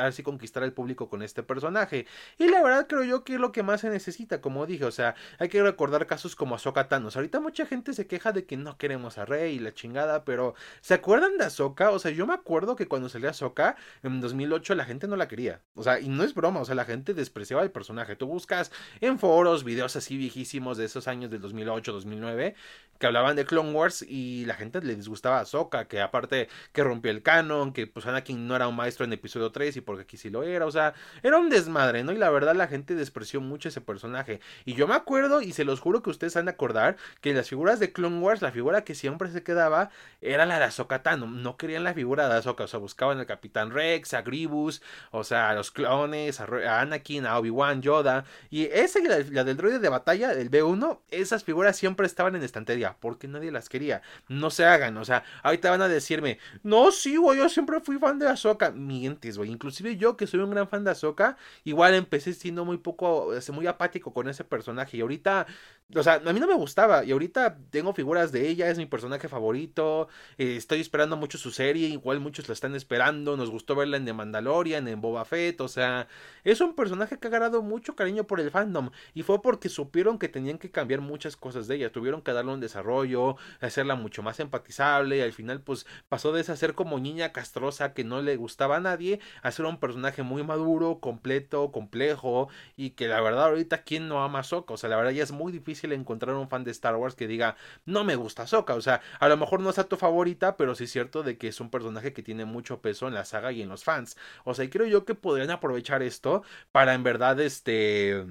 así 0.00 0.22
conquistar 0.22 0.62
al 0.62 0.72
público 0.72 1.08
con 1.08 1.20
este 1.20 1.42
personaje. 1.42 2.06
Y 2.38 2.46
la 2.46 2.62
verdad 2.62 2.86
creo 2.86 3.02
yo 3.02 3.24
que 3.24 3.34
es 3.34 3.40
lo 3.40 3.50
que 3.50 3.64
más 3.64 3.80
se 3.80 3.90
necesita, 3.90 4.40
como 4.40 4.66
dije, 4.66 4.84
o 4.84 4.92
sea, 4.92 5.16
hay 5.40 5.48
que 5.48 5.60
recordar 5.60 6.06
casos 6.06 6.36
como 6.36 6.54
Ahsoka 6.54 6.86
Thanos. 6.86 7.16
Ahorita 7.16 7.40
mucha 7.40 7.66
gente 7.66 7.92
se 7.92 8.06
queja 8.06 8.30
de 8.30 8.44
que 8.46 8.56
no 8.56 8.78
queremos 8.78 9.18
a 9.18 9.24
Rey 9.24 9.56
y 9.56 9.58
la 9.58 9.74
chingada, 9.74 10.24
pero 10.24 10.54
¿se 10.80 10.94
acuerdan 10.94 11.36
de 11.36 11.46
Ahsoka? 11.46 11.90
O 11.90 11.98
sea, 11.98 12.12
yo 12.12 12.28
me 12.28 12.34
acuerdo 12.34 12.76
que 12.76 12.86
cuando 12.86 13.08
salió 13.08 13.28
Ahsoka 13.28 13.74
en 14.04 14.20
2008 14.20 14.76
la 14.76 14.84
gente 14.84 15.08
no 15.08 15.16
la 15.16 15.26
quería. 15.26 15.60
O 15.74 15.82
sea, 15.82 15.98
y 15.98 16.08
no 16.08 16.22
es 16.22 16.34
broma, 16.34 16.60
o 16.60 16.64
sea, 16.64 16.76
la 16.76 16.84
gente 16.84 17.14
despreciaba 17.14 17.64
el 17.64 17.72
personaje. 17.72 18.14
Tú 18.14 18.28
buscas 18.28 18.70
en 19.00 19.18
foros 19.18 19.64
videos 19.64 19.96
así 19.96 20.16
viejísimos 20.16 20.78
de 20.78 20.84
esos 20.84 21.08
años 21.08 21.32
del 21.32 21.40
2008, 21.40 21.92
2009 21.92 22.54
que 22.98 23.06
hablaban 23.06 23.36
de 23.36 23.44
Clone 23.44 23.72
Wars 23.72 24.02
y 24.02 24.44
la 24.46 24.54
gente 24.54 24.80
le 24.80 24.94
disgustaba 24.94 25.40
a 25.40 25.44
Soka, 25.44 25.86
que 25.86 26.00
aparte 26.00 26.48
que 26.72 26.84
rompió 26.84 27.10
el 27.10 27.22
canon, 27.22 27.72
que 27.72 27.86
pues 27.86 28.06
Anakin 28.06 28.46
no 28.46 28.56
era 28.56 28.68
un 28.68 28.76
maestro 28.76 29.04
en 29.04 29.12
episodio 29.12 29.50
3 29.50 29.76
y 29.76 29.80
porque 29.80 30.02
aquí 30.02 30.16
sí 30.16 30.30
lo 30.30 30.42
era, 30.42 30.66
o 30.66 30.70
sea, 30.70 30.94
era 31.22 31.38
un 31.38 31.50
desmadre, 31.50 32.04
¿no? 32.04 32.12
Y 32.12 32.18
la 32.18 32.30
verdad 32.30 32.54
la 32.54 32.68
gente 32.68 32.94
despreció 32.94 33.40
mucho 33.40 33.68
ese 33.68 33.80
personaje. 33.80 34.40
Y 34.64 34.74
yo 34.74 34.86
me 34.86 34.94
acuerdo, 34.94 35.40
y 35.40 35.52
se 35.52 35.64
los 35.64 35.80
juro 35.80 36.02
que 36.02 36.10
ustedes 36.10 36.36
han 36.36 36.46
de 36.46 36.52
acordar, 36.52 36.96
que 37.20 37.34
las 37.34 37.48
figuras 37.48 37.80
de 37.80 37.92
Clone 37.92 38.18
Wars, 38.18 38.42
la 38.42 38.52
figura 38.52 38.84
que 38.84 38.94
siempre 38.94 39.30
se 39.30 39.42
quedaba 39.42 39.90
era 40.20 40.46
la 40.46 40.58
de 40.58 40.64
Ahsoka 40.66 41.02
Tano, 41.02 41.26
no 41.26 41.56
querían 41.56 41.84
la 41.84 41.94
figura 41.94 42.28
de 42.28 42.36
Ahsoka, 42.36 42.64
o 42.64 42.68
sea, 42.68 42.80
buscaban 42.80 43.18
al 43.18 43.26
Capitán 43.26 43.70
Rex, 43.70 44.14
a 44.14 44.22
Grievous, 44.22 44.82
o 45.10 45.24
sea, 45.24 45.50
a 45.50 45.54
los 45.54 45.70
clones, 45.70 46.40
a, 46.40 46.80
Anakin, 46.80 47.26
a 47.26 47.38
Obi-Wan, 47.38 47.82
Yoda, 47.82 48.24
y 48.50 48.64
esa 48.64 49.00
y 49.00 49.04
la, 49.04 49.18
la 49.30 49.44
del 49.44 49.56
droide 49.56 49.78
de 49.78 49.88
batalla, 49.88 50.32
el 50.32 50.50
B1, 50.50 51.00
esas 51.10 51.44
figuras 51.44 51.76
siempre 51.76 52.06
estaban 52.06 52.36
en 52.36 52.42
estantería 52.42 52.83
porque 52.92 53.26
nadie 53.28 53.50
las 53.50 53.68
quería. 53.68 54.02
No 54.28 54.50
se 54.50 54.64
hagan, 54.64 54.96
o 54.98 55.04
sea, 55.04 55.24
ahorita 55.42 55.70
van 55.70 55.82
a 55.82 55.88
decirme, 55.88 56.38
no, 56.62 56.92
sí, 56.92 57.16
güey, 57.16 57.38
yo 57.38 57.48
siempre 57.48 57.80
fui 57.80 57.98
fan 57.98 58.18
de 58.18 58.28
Ahsoka. 58.28 58.70
Mientes, 58.70 59.38
güey. 59.38 59.50
Inclusive 59.50 59.96
yo, 59.96 60.16
que 60.16 60.26
soy 60.26 60.40
un 60.40 60.50
gran 60.50 60.68
fan 60.68 60.84
de 60.84 60.90
Ahsoka, 60.90 61.36
igual 61.64 61.94
empecé 61.94 62.32
siendo 62.34 62.64
muy 62.64 62.78
poco, 62.78 63.30
muy 63.52 63.66
apático 63.66 64.12
con 64.12 64.28
ese 64.28 64.44
personaje. 64.44 64.96
Y 64.96 65.00
ahorita 65.00 65.46
o 65.94 66.02
sea, 66.02 66.14
a 66.24 66.32
mí 66.32 66.40
no 66.40 66.46
me 66.46 66.54
gustaba 66.54 67.04
y 67.04 67.12
ahorita 67.12 67.58
tengo 67.70 67.92
figuras 67.94 68.32
de 68.32 68.48
ella, 68.48 68.68
es 68.68 68.78
mi 68.78 68.86
personaje 68.86 69.28
favorito, 69.28 70.08
eh, 70.38 70.56
estoy 70.56 70.80
esperando 70.80 71.16
mucho 71.16 71.38
su 71.38 71.50
serie, 71.50 71.88
igual 71.88 72.20
muchos 72.20 72.48
la 72.48 72.54
están 72.54 72.74
esperando, 72.74 73.36
nos 73.36 73.50
gustó 73.50 73.74
verla 73.74 73.96
en 73.96 74.04
The 74.04 74.12
Mandalorian, 74.12 74.88
en 74.88 75.00
Boba 75.00 75.24
Fett, 75.24 75.60
o 75.60 75.68
sea, 75.68 76.08
es 76.44 76.60
un 76.60 76.74
personaje 76.74 77.18
que 77.18 77.28
ha 77.28 77.30
ganado 77.30 77.62
mucho 77.62 77.94
cariño 77.94 78.24
por 78.24 78.40
el 78.40 78.50
fandom 78.50 78.90
y 79.14 79.22
fue 79.22 79.42
porque 79.42 79.68
supieron 79.68 80.18
que 80.18 80.28
tenían 80.28 80.58
que 80.58 80.70
cambiar 80.70 81.00
muchas 81.00 81.36
cosas 81.36 81.68
de 81.68 81.76
ella, 81.76 81.92
tuvieron 81.92 82.22
que 82.22 82.32
darle 82.32 82.52
un 82.52 82.60
desarrollo, 82.60 83.36
hacerla 83.60 83.94
mucho 83.94 84.22
más 84.22 84.40
empatizable 84.40 85.18
y 85.18 85.20
al 85.20 85.32
final 85.32 85.60
pues 85.60 85.86
pasó 86.08 86.32
de 86.32 86.44
ser 86.44 86.74
como 86.74 86.98
niña 86.98 87.32
castrosa 87.32 87.94
que 87.94 88.04
no 88.04 88.22
le 88.22 88.36
gustaba 88.36 88.76
a 88.76 88.80
nadie 88.80 89.20
a 89.42 89.50
ser 89.50 89.66
un 89.66 89.78
personaje 89.78 90.22
muy 90.22 90.42
maduro, 90.42 91.00
completo, 91.00 91.72
complejo 91.72 92.48
y 92.76 92.90
que 92.90 93.08
la 93.08 93.20
verdad 93.20 93.44
ahorita 93.46 93.82
quién 93.82 94.08
no 94.08 94.22
ama 94.22 94.40
a 94.40 94.44
Sokka, 94.44 94.74
o 94.74 94.76
sea, 94.76 94.90
la 94.90 94.96
verdad 94.96 95.12
ya 95.12 95.22
es 95.22 95.32
muy 95.32 95.52
difícil 95.52 95.83
encontrar 95.92 96.34
un 96.36 96.48
fan 96.48 96.64
de 96.64 96.70
Star 96.70 96.96
Wars 96.96 97.14
que 97.14 97.26
diga, 97.26 97.56
no 97.84 98.04
me 98.04 98.16
gusta 98.16 98.46
Soka. 98.46 98.74
O 98.74 98.80
sea, 98.80 99.00
a 99.20 99.28
lo 99.28 99.36
mejor 99.36 99.60
no 99.60 99.70
es 99.70 99.78
a 99.78 99.88
tu 99.88 99.96
favorita, 99.96 100.56
pero 100.56 100.74
sí 100.74 100.84
es 100.84 100.92
cierto 100.92 101.22
de 101.22 101.38
que 101.38 101.48
es 101.48 101.60
un 101.60 101.70
personaje 101.70 102.12
que 102.12 102.22
tiene 102.22 102.44
mucho 102.44 102.80
peso 102.80 103.08
en 103.08 103.14
la 103.14 103.24
saga 103.24 103.52
y 103.52 103.62
en 103.62 103.68
los 103.68 103.84
fans. 103.84 104.16
O 104.44 104.54
sea, 104.54 104.64
y 104.64 104.68
creo 104.70 104.86
yo 104.86 105.04
que 105.04 105.14
podrían 105.14 105.50
aprovechar 105.50 106.02
esto 106.02 106.42
para 106.72 106.94
en 106.94 107.02
verdad, 107.02 107.40
este 107.40 108.24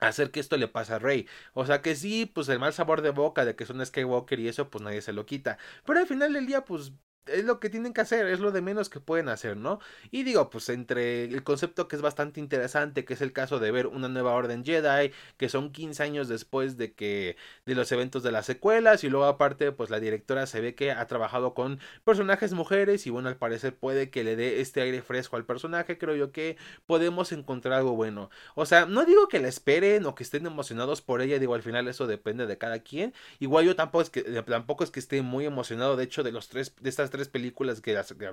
hacer 0.00 0.30
que 0.30 0.40
esto 0.40 0.56
le 0.56 0.68
pase 0.68 0.94
a 0.94 0.98
Rey. 0.98 1.26
O 1.54 1.66
sea 1.66 1.82
que 1.82 1.94
sí, 1.96 2.26
pues 2.26 2.48
el 2.48 2.58
mal 2.58 2.72
sabor 2.72 3.02
de 3.02 3.10
boca 3.10 3.44
de 3.44 3.56
que 3.56 3.64
es 3.64 3.70
un 3.70 3.84
Skywalker 3.84 4.38
y 4.40 4.48
eso, 4.48 4.70
pues 4.70 4.82
nadie 4.84 5.02
se 5.02 5.12
lo 5.12 5.26
quita. 5.26 5.58
Pero 5.84 6.00
al 6.00 6.06
final 6.06 6.32
del 6.32 6.46
día, 6.46 6.64
pues 6.64 6.92
es 7.32 7.44
lo 7.44 7.60
que 7.60 7.70
tienen 7.70 7.92
que 7.92 8.00
hacer, 8.00 8.26
es 8.26 8.40
lo 8.40 8.52
de 8.52 8.60
menos 8.60 8.88
que 8.88 9.00
pueden 9.00 9.28
hacer, 9.28 9.56
¿no? 9.56 9.80
Y 10.10 10.22
digo, 10.22 10.50
pues 10.50 10.68
entre 10.68 11.24
el 11.24 11.42
concepto 11.42 11.88
que 11.88 11.96
es 11.96 12.02
bastante 12.02 12.40
interesante, 12.40 13.04
que 13.04 13.14
es 13.14 13.20
el 13.20 13.32
caso 13.32 13.58
de 13.58 13.70
ver 13.70 13.86
una 13.86 14.08
nueva 14.08 14.32
orden 14.32 14.64
Jedi, 14.64 15.12
que 15.36 15.48
son 15.48 15.72
15 15.72 16.02
años 16.02 16.28
después 16.28 16.76
de 16.76 16.92
que 16.92 17.36
de 17.66 17.74
los 17.74 17.90
eventos 17.92 18.22
de 18.22 18.32
las 18.32 18.46
secuelas 18.46 19.04
y 19.04 19.10
luego 19.10 19.26
aparte, 19.26 19.72
pues 19.72 19.90
la 19.90 20.00
directora 20.00 20.46
se 20.46 20.60
ve 20.60 20.74
que 20.74 20.92
ha 20.92 21.06
trabajado 21.06 21.54
con 21.54 21.80
personajes 22.04 22.52
mujeres 22.52 23.06
y 23.06 23.10
bueno, 23.10 23.28
al 23.28 23.36
parecer 23.36 23.74
puede 23.76 24.10
que 24.10 24.24
le 24.24 24.36
dé 24.36 24.60
este 24.60 24.80
aire 24.80 25.02
fresco 25.02 25.36
al 25.36 25.44
personaje, 25.44 25.98
creo 25.98 26.16
yo 26.16 26.32
que 26.32 26.56
podemos 26.86 27.32
encontrar 27.32 27.74
algo 27.74 27.92
bueno. 27.92 28.30
O 28.54 28.66
sea, 28.66 28.86
no 28.86 29.04
digo 29.04 29.28
que 29.28 29.40
la 29.40 29.48
esperen 29.48 30.06
o 30.06 30.14
que 30.14 30.22
estén 30.22 30.46
emocionados 30.46 31.02
por 31.02 31.20
ella, 31.20 31.38
digo, 31.38 31.54
al 31.54 31.62
final 31.62 31.88
eso 31.88 32.06
depende 32.06 32.46
de 32.46 32.58
cada 32.58 32.80
quien. 32.80 33.14
Igual 33.38 33.66
yo 33.66 33.76
tampoco 33.76 34.02
es 34.02 34.10
que 34.10 34.22
tampoco 34.42 34.84
es 34.84 34.90
que 34.90 35.00
esté 35.00 35.22
muy 35.22 35.44
emocionado 35.46 35.96
de 35.96 36.04
hecho 36.04 36.22
de 36.22 36.32
los 36.32 36.48
tres 36.48 36.74
de 36.80 36.88
estas 36.88 37.10
tres 37.10 37.17
películas 37.26 37.80
que 37.80 37.94
las, 37.94 38.14
que 38.14 38.32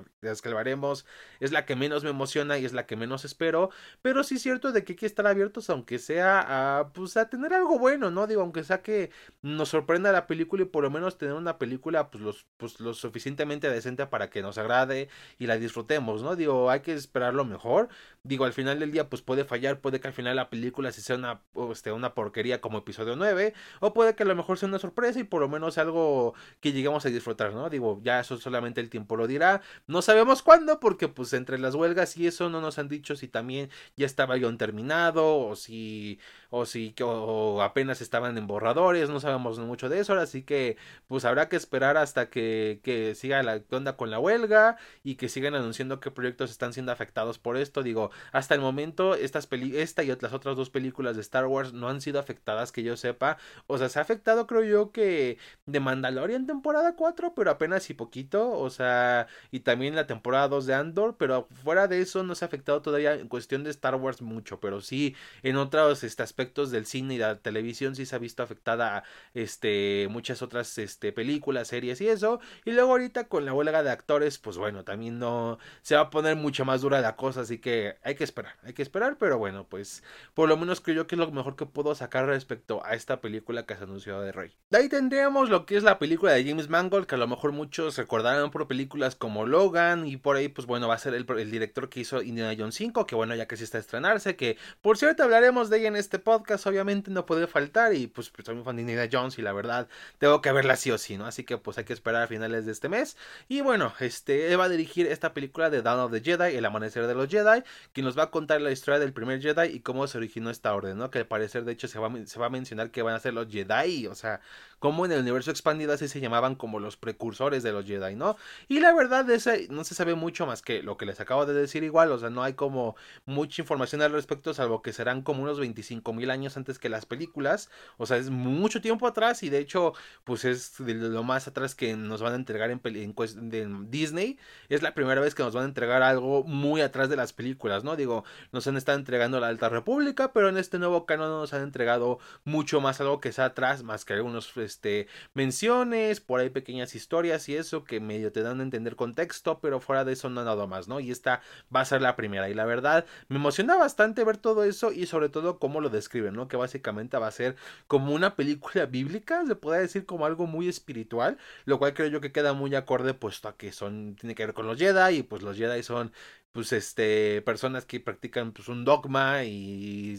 es 1.40 1.52
la 1.52 1.64
que 1.64 1.74
menos 1.74 2.04
me 2.04 2.10
emociona 2.10 2.58
y 2.58 2.64
es 2.64 2.72
la 2.72 2.86
que 2.86 2.94
menos 2.94 3.24
espero, 3.24 3.70
pero 4.02 4.22
sí 4.22 4.36
es 4.36 4.42
cierto 4.42 4.70
de 4.70 4.84
que 4.84 4.92
hay 4.92 4.96
que 4.96 5.06
estar 5.06 5.26
abiertos 5.26 5.68
aunque 5.70 5.98
sea 5.98 6.78
a, 6.78 6.92
pues, 6.92 7.16
a 7.16 7.28
tener 7.28 7.52
algo 7.54 7.78
bueno, 7.78 8.10
¿no? 8.10 8.26
Digo, 8.26 8.42
aunque 8.42 8.62
sea 8.62 8.82
que 8.82 9.10
nos 9.42 9.70
sorprenda 9.70 10.12
la 10.12 10.26
película 10.26 10.62
y 10.62 10.66
por 10.66 10.84
lo 10.84 10.90
menos 10.90 11.18
tener 11.18 11.34
una 11.34 11.58
película 11.58 12.10
pues, 12.10 12.22
los, 12.22 12.46
pues, 12.56 12.78
lo 12.80 12.94
suficientemente 12.94 13.68
decente 13.70 14.06
para 14.06 14.30
que 14.30 14.42
nos 14.42 14.58
agrade 14.58 15.08
y 15.38 15.46
la 15.46 15.56
disfrutemos, 15.56 16.22
¿no? 16.22 16.36
Digo, 16.36 16.70
hay 16.70 16.80
que 16.80 16.92
esperar 16.92 17.34
lo 17.34 17.44
mejor. 17.44 17.88
Digo, 18.22 18.44
al 18.44 18.52
final 18.52 18.78
del 18.78 18.92
día 18.92 19.08
pues 19.08 19.22
puede 19.22 19.44
fallar, 19.44 19.80
puede 19.80 20.00
que 20.00 20.08
al 20.08 20.14
final 20.14 20.36
la 20.36 20.50
película 20.50 20.92
sea 20.92 21.16
una, 21.16 21.40
este, 21.70 21.92
una 21.92 22.14
porquería 22.14 22.60
como 22.60 22.78
episodio 22.78 23.16
9, 23.16 23.54
o 23.80 23.94
puede 23.94 24.14
que 24.14 24.24
a 24.24 24.26
lo 24.26 24.34
mejor 24.34 24.58
sea 24.58 24.68
una 24.68 24.78
sorpresa 24.78 25.20
y 25.20 25.24
por 25.24 25.40
lo 25.40 25.48
menos 25.48 25.78
algo 25.78 26.34
que 26.60 26.72
lleguemos 26.72 27.06
a 27.06 27.08
disfrutar, 27.08 27.52
¿no? 27.52 27.70
Digo, 27.70 28.00
ya 28.02 28.20
eso 28.20 28.36
solamente 28.38 28.65
el 28.74 28.90
tiempo 28.90 29.16
lo 29.16 29.26
dirá. 29.26 29.62
No 29.86 30.02
sabemos 30.02 30.42
cuándo, 30.42 30.80
porque 30.80 31.08
pues 31.08 31.32
entre 31.32 31.58
las 31.58 31.74
huelgas 31.74 32.16
y 32.16 32.26
eso 32.26 32.50
no 32.50 32.60
nos 32.60 32.78
han 32.78 32.88
dicho 32.88 33.16
si 33.16 33.28
también 33.28 33.70
ya 33.96 34.06
estaba 34.06 34.36
guion 34.36 34.58
terminado 34.58 35.38
o 35.38 35.56
si 35.56 36.18
o 36.50 36.64
si 36.66 36.94
o 37.02 37.62
apenas 37.62 38.00
estaban 38.00 38.38
en 38.38 38.46
borradores, 38.46 39.10
no 39.10 39.20
sabemos 39.20 39.58
mucho 39.58 39.88
de 39.88 40.00
eso, 40.00 40.14
así 40.14 40.42
que 40.42 40.76
pues 41.06 41.24
habrá 41.24 41.48
que 41.48 41.56
esperar 41.56 41.96
hasta 41.96 42.30
que, 42.30 42.80
que 42.82 43.14
siga 43.14 43.42
la 43.42 43.60
onda 43.70 43.96
con 43.96 44.10
la 44.10 44.18
huelga 44.18 44.76
y 45.02 45.16
que 45.16 45.28
sigan 45.28 45.54
anunciando 45.54 46.00
qué 46.00 46.10
proyectos 46.10 46.50
están 46.50 46.72
siendo 46.72 46.92
afectados 46.92 47.38
por 47.38 47.56
esto. 47.56 47.82
Digo, 47.82 48.10
hasta 48.32 48.54
el 48.54 48.60
momento 48.60 49.14
estas 49.14 49.46
peli 49.46 49.76
esta 49.76 50.02
y 50.02 50.08
las 50.20 50.32
otras 50.32 50.56
dos 50.56 50.70
películas 50.70 51.16
de 51.16 51.22
Star 51.22 51.46
Wars 51.46 51.72
no 51.72 51.88
han 51.88 52.00
sido 52.00 52.18
afectadas 52.20 52.72
que 52.72 52.82
yo 52.82 52.96
sepa. 52.96 53.38
O 53.66 53.78
sea, 53.78 53.88
se 53.88 53.98
ha 53.98 54.02
afectado 54.02 54.46
creo 54.46 54.64
yo 54.64 54.92
que 54.92 55.38
de 55.66 55.80
Mandalorian 55.80 56.46
temporada 56.46 56.94
4, 56.96 57.34
pero 57.34 57.50
apenas 57.50 57.88
y 57.90 57.94
poquito, 57.94 58.48
o 58.58 58.70
sea, 58.70 59.26
y 59.50 59.60
también 59.60 59.94
la 59.94 60.06
temporada 60.06 60.48
2 60.48 60.66
de 60.66 60.74
Andor, 60.74 61.16
pero 61.18 61.48
fuera 61.62 61.88
de 61.88 62.00
eso 62.00 62.22
no 62.22 62.34
se 62.34 62.44
ha 62.44 62.48
afectado 62.48 62.82
todavía 62.82 63.14
en 63.14 63.28
cuestión 63.28 63.64
de 63.64 63.70
Star 63.70 63.94
Wars 63.96 64.22
mucho, 64.22 64.60
pero 64.60 64.80
sí 64.80 65.14
en 65.42 65.56
otros 65.56 66.04
este, 66.04 66.22
aspectos 66.22 66.70
del 66.70 66.86
cine 66.86 67.14
y 67.14 67.18
la 67.18 67.38
televisión 67.38 67.94
sí 67.94 68.06
se 68.06 68.16
ha 68.16 68.18
visto 68.18 68.42
afectada 68.42 69.04
este 69.34 70.08
muchas 70.10 70.42
otras 70.42 70.78
este 70.78 71.12
películas, 71.12 71.68
series 71.68 72.00
y 72.00 72.08
eso, 72.08 72.40
y 72.64 72.72
luego 72.72 72.92
ahorita 72.92 73.28
con 73.28 73.44
la 73.44 73.52
huelga 73.52 73.82
de 73.82 73.90
actores, 73.90 74.38
pues 74.38 74.56
bueno, 74.58 74.84
también 74.84 75.18
no 75.18 75.58
se 75.82 75.96
va 75.96 76.02
a 76.02 76.10
poner 76.10 76.36
mucho 76.36 76.64
más 76.64 76.80
dura 76.82 77.00
la 77.00 77.16
cosa, 77.16 77.42
así 77.42 77.58
que 77.58 77.96
hay 78.02 78.14
que 78.14 78.24
esperar, 78.24 78.56
hay 78.62 78.72
que 78.72 78.82
esperar, 78.82 79.16
pero 79.18 79.38
bueno, 79.38 79.66
pues 79.68 80.02
por 80.34 80.48
lo 80.48 80.56
menos 80.56 80.80
creo 80.80 80.96
yo 80.96 81.06
que 81.06 81.14
es 81.14 81.18
lo 81.18 81.30
mejor 81.30 81.56
que 81.56 81.66
puedo 81.66 81.94
sacar 81.94 82.26
respecto 82.26 82.84
a 82.84 82.94
esta 82.94 83.20
película 83.20 83.66
que 83.66 83.76
se 83.76 83.84
anunció 83.84 84.20
de 84.20 84.32
Rey. 84.32 84.52
De 84.70 84.78
ahí 84.78 84.88
tendríamos 84.88 85.50
lo 85.50 85.66
que 85.66 85.76
es 85.76 85.82
la 85.82 85.98
película 85.98 86.32
de 86.32 86.44
James 86.44 86.68
Mangold, 86.68 87.06
que 87.06 87.14
a 87.14 87.18
lo 87.18 87.28
mejor 87.28 87.52
muchos 87.52 87.96
recordarán 87.96 88.45
por 88.50 88.66
películas 88.66 89.16
como 89.16 89.46
Logan 89.46 90.06
y 90.06 90.16
por 90.16 90.36
ahí 90.36 90.48
pues 90.48 90.66
bueno 90.66 90.88
va 90.88 90.94
a 90.94 90.98
ser 90.98 91.14
el, 91.14 91.50
director 91.50 91.88
que 91.88 92.00
hizo 92.00 92.22
Indiana 92.22 92.54
Jones 92.58 92.74
5, 92.74 93.06
que 93.06 93.14
bueno 93.14 93.34
ya 93.34 93.46
que 93.46 93.56
se 93.56 93.64
está 93.64 93.78
a 93.78 93.80
estrenarse, 93.80 94.36
que 94.36 94.56
por 94.82 94.98
cierto 94.98 95.22
hablaremos 95.22 95.70
de 95.70 95.78
ella 95.78 95.88
en 95.88 95.96
este 95.96 96.18
podcast, 96.18 96.66
obviamente 96.66 97.10
no 97.10 97.26
puede 97.26 97.46
faltar 97.46 97.94
y 97.94 98.06
pues, 98.06 98.30
pues 98.30 98.46
soy 98.46 98.54
muy 98.54 98.64
fan 98.64 98.76
de 98.76 98.82
Indiana 98.82 99.08
Jones 99.10 99.38
y 99.38 99.42
la 99.42 99.52
verdad 99.52 99.88
tengo 100.18 100.40
que 100.40 100.52
verla 100.52 100.76
sí 100.76 100.90
o 100.90 100.98
sí, 100.98 101.16
¿no? 101.16 101.26
Así 101.26 101.44
que 101.44 101.58
pues 101.58 101.78
hay 101.78 101.84
que 101.84 101.92
esperar 101.92 102.22
a 102.22 102.26
finales 102.26 102.66
de 102.66 102.72
este 102.72 102.88
mes 102.88 103.16
y 103.48 103.60
bueno, 103.60 103.92
este 104.00 104.54
va 104.56 104.64
a 104.64 104.68
dirigir 104.68 105.06
esta 105.06 105.32
película 105.34 105.70
de 105.70 105.82
Dawn 105.82 106.00
of 106.00 106.12
the 106.12 106.20
Jedi, 106.20 106.56
El 106.56 106.64
amanecer 106.64 107.06
de 107.06 107.14
los 107.14 107.28
Jedi, 107.28 107.62
quien 107.92 108.06
nos 108.06 108.18
va 108.18 108.24
a 108.24 108.30
contar 108.30 108.60
la 108.60 108.70
historia 108.70 108.98
del 108.98 109.12
primer 109.12 109.40
Jedi 109.40 109.74
y 109.74 109.80
cómo 109.80 110.06
se 110.06 110.18
originó 110.18 110.50
esta 110.50 110.74
orden, 110.74 110.98
¿no? 110.98 111.10
Que 111.10 111.20
al 111.20 111.26
parecer 111.26 111.64
de 111.64 111.72
hecho 111.72 111.88
se 111.88 111.98
va 111.98 112.06
a 112.06 112.50
mencionar 112.50 112.90
que 112.90 113.02
van 113.02 113.14
a 113.14 113.20
ser 113.20 113.34
los 113.34 113.48
Jedi, 113.48 114.06
o 114.06 114.14
sea, 114.14 114.40
como 114.78 115.06
en 115.06 115.12
el 115.12 115.20
universo 115.20 115.50
expandido 115.50 115.92
así 115.92 116.08
se 116.08 116.20
llamaban 116.20 116.54
como 116.54 116.80
los 116.80 116.96
precursores 116.96 117.62
de 117.62 117.72
los 117.72 117.86
Jedi, 117.86 118.14
¿no? 118.14 118.35
Y 118.68 118.80
la 118.80 118.92
verdad 118.94 119.26
no 119.70 119.84
se 119.84 119.94
sabe 119.94 120.14
mucho 120.14 120.46
más 120.46 120.62
que 120.62 120.82
lo 120.82 120.96
que 120.96 121.06
les 121.06 121.20
acabo 121.20 121.46
de 121.46 121.54
decir 121.54 121.84
igual, 121.84 122.12
o 122.12 122.18
sea, 122.18 122.30
no 122.30 122.42
hay 122.42 122.54
como 122.54 122.96
mucha 123.24 123.62
información 123.62 124.02
al 124.02 124.12
respecto, 124.12 124.54
salvo 124.54 124.82
que 124.82 124.92
serán 124.92 125.22
como 125.22 125.42
unos 125.42 125.58
25 125.58 126.12
mil 126.12 126.30
años 126.30 126.56
antes 126.56 126.78
que 126.78 126.88
las 126.88 127.06
películas, 127.06 127.70
o 127.96 128.06
sea, 128.06 128.16
es 128.16 128.30
mucho 128.30 128.80
tiempo 128.80 129.06
atrás 129.06 129.42
y 129.42 129.50
de 129.50 129.58
hecho, 129.58 129.94
pues 130.24 130.44
es 130.44 130.78
lo 130.80 131.22
más 131.22 131.48
atrás 131.48 131.74
que 131.74 131.96
nos 131.96 132.22
van 132.22 132.32
a 132.32 132.36
entregar 132.36 132.70
en, 132.70 133.90
Disney, 133.90 134.38
es 134.68 134.82
la 134.82 134.94
primera 134.94 135.20
vez 135.20 135.34
que 135.34 135.42
nos 135.42 135.54
van 135.54 135.64
a 135.64 135.68
entregar 135.68 136.02
algo 136.02 136.44
muy 136.44 136.80
atrás 136.80 137.08
de 137.08 137.16
las 137.16 137.32
películas, 137.32 137.84
¿no? 137.84 137.96
Digo, 137.96 138.24
nos 138.52 138.66
han 138.66 138.76
estado 138.76 138.98
entregando 138.98 139.40
la 139.40 139.48
Alta 139.48 139.68
República, 139.68 140.32
pero 140.32 140.48
en 140.48 140.56
este 140.56 140.78
nuevo 140.78 141.06
canon 141.06 141.30
nos 141.30 141.52
han 141.52 141.62
entregado 141.62 142.18
mucho 142.44 142.80
más 142.80 143.00
algo 143.00 143.20
que 143.20 143.32
sea 143.32 143.46
atrás, 143.46 143.82
más 143.82 144.04
que 144.04 144.14
algunos 144.14 144.56
este, 144.56 145.08
menciones, 145.34 146.20
por 146.20 146.40
ahí 146.40 146.50
pequeñas 146.50 146.94
historias 146.94 147.48
y 147.48 147.56
eso 147.56 147.84
que 147.84 148.00
medio 148.00 148.25
te 148.30 148.42
dan 148.42 148.60
a 148.60 148.62
entender 148.62 148.96
contexto, 148.96 149.60
pero 149.60 149.80
fuera 149.80 150.04
de 150.04 150.12
eso 150.12 150.30
no 150.30 150.44
nada 150.44 150.66
más, 150.66 150.88
¿no? 150.88 151.00
Y 151.00 151.10
esta 151.10 151.40
va 151.74 151.80
a 151.80 151.84
ser 151.84 152.02
la 152.02 152.16
primera. 152.16 152.48
Y 152.48 152.54
la 152.54 152.64
verdad, 152.64 153.06
me 153.28 153.36
emociona 153.36 153.76
bastante 153.76 154.24
ver 154.24 154.36
todo 154.36 154.64
eso 154.64 154.92
y 154.92 155.06
sobre 155.06 155.28
todo 155.28 155.58
cómo 155.58 155.80
lo 155.80 155.90
describen, 155.90 156.34
¿no? 156.34 156.48
Que 156.48 156.56
básicamente 156.56 157.18
va 157.18 157.28
a 157.28 157.32
ser 157.32 157.56
como 157.86 158.12
una 158.14 158.36
película 158.36 158.86
bíblica, 158.86 159.44
se 159.46 159.56
puede 159.56 159.80
decir 159.80 160.06
como 160.06 160.26
algo 160.26 160.46
muy 160.46 160.68
espiritual, 160.68 161.38
lo 161.64 161.78
cual 161.78 161.94
creo 161.94 162.08
yo 162.08 162.20
que 162.20 162.32
queda 162.32 162.52
muy 162.52 162.74
acorde 162.74 163.14
puesto 163.14 163.48
a 163.48 163.56
que 163.56 163.72
son, 163.72 164.16
tiene 164.16 164.34
que 164.34 164.46
ver 164.46 164.54
con 164.54 164.66
los 164.66 164.78
Jedi 164.78 165.18
y 165.18 165.22
pues 165.22 165.42
los 165.42 165.56
Jedi 165.56 165.82
son 165.82 166.12
pues 166.56 166.72
este 166.72 167.42
personas 167.42 167.84
que 167.84 168.00
practican 168.00 168.52
pues 168.52 168.68
un 168.68 168.86
dogma 168.86 169.44
y 169.44 170.18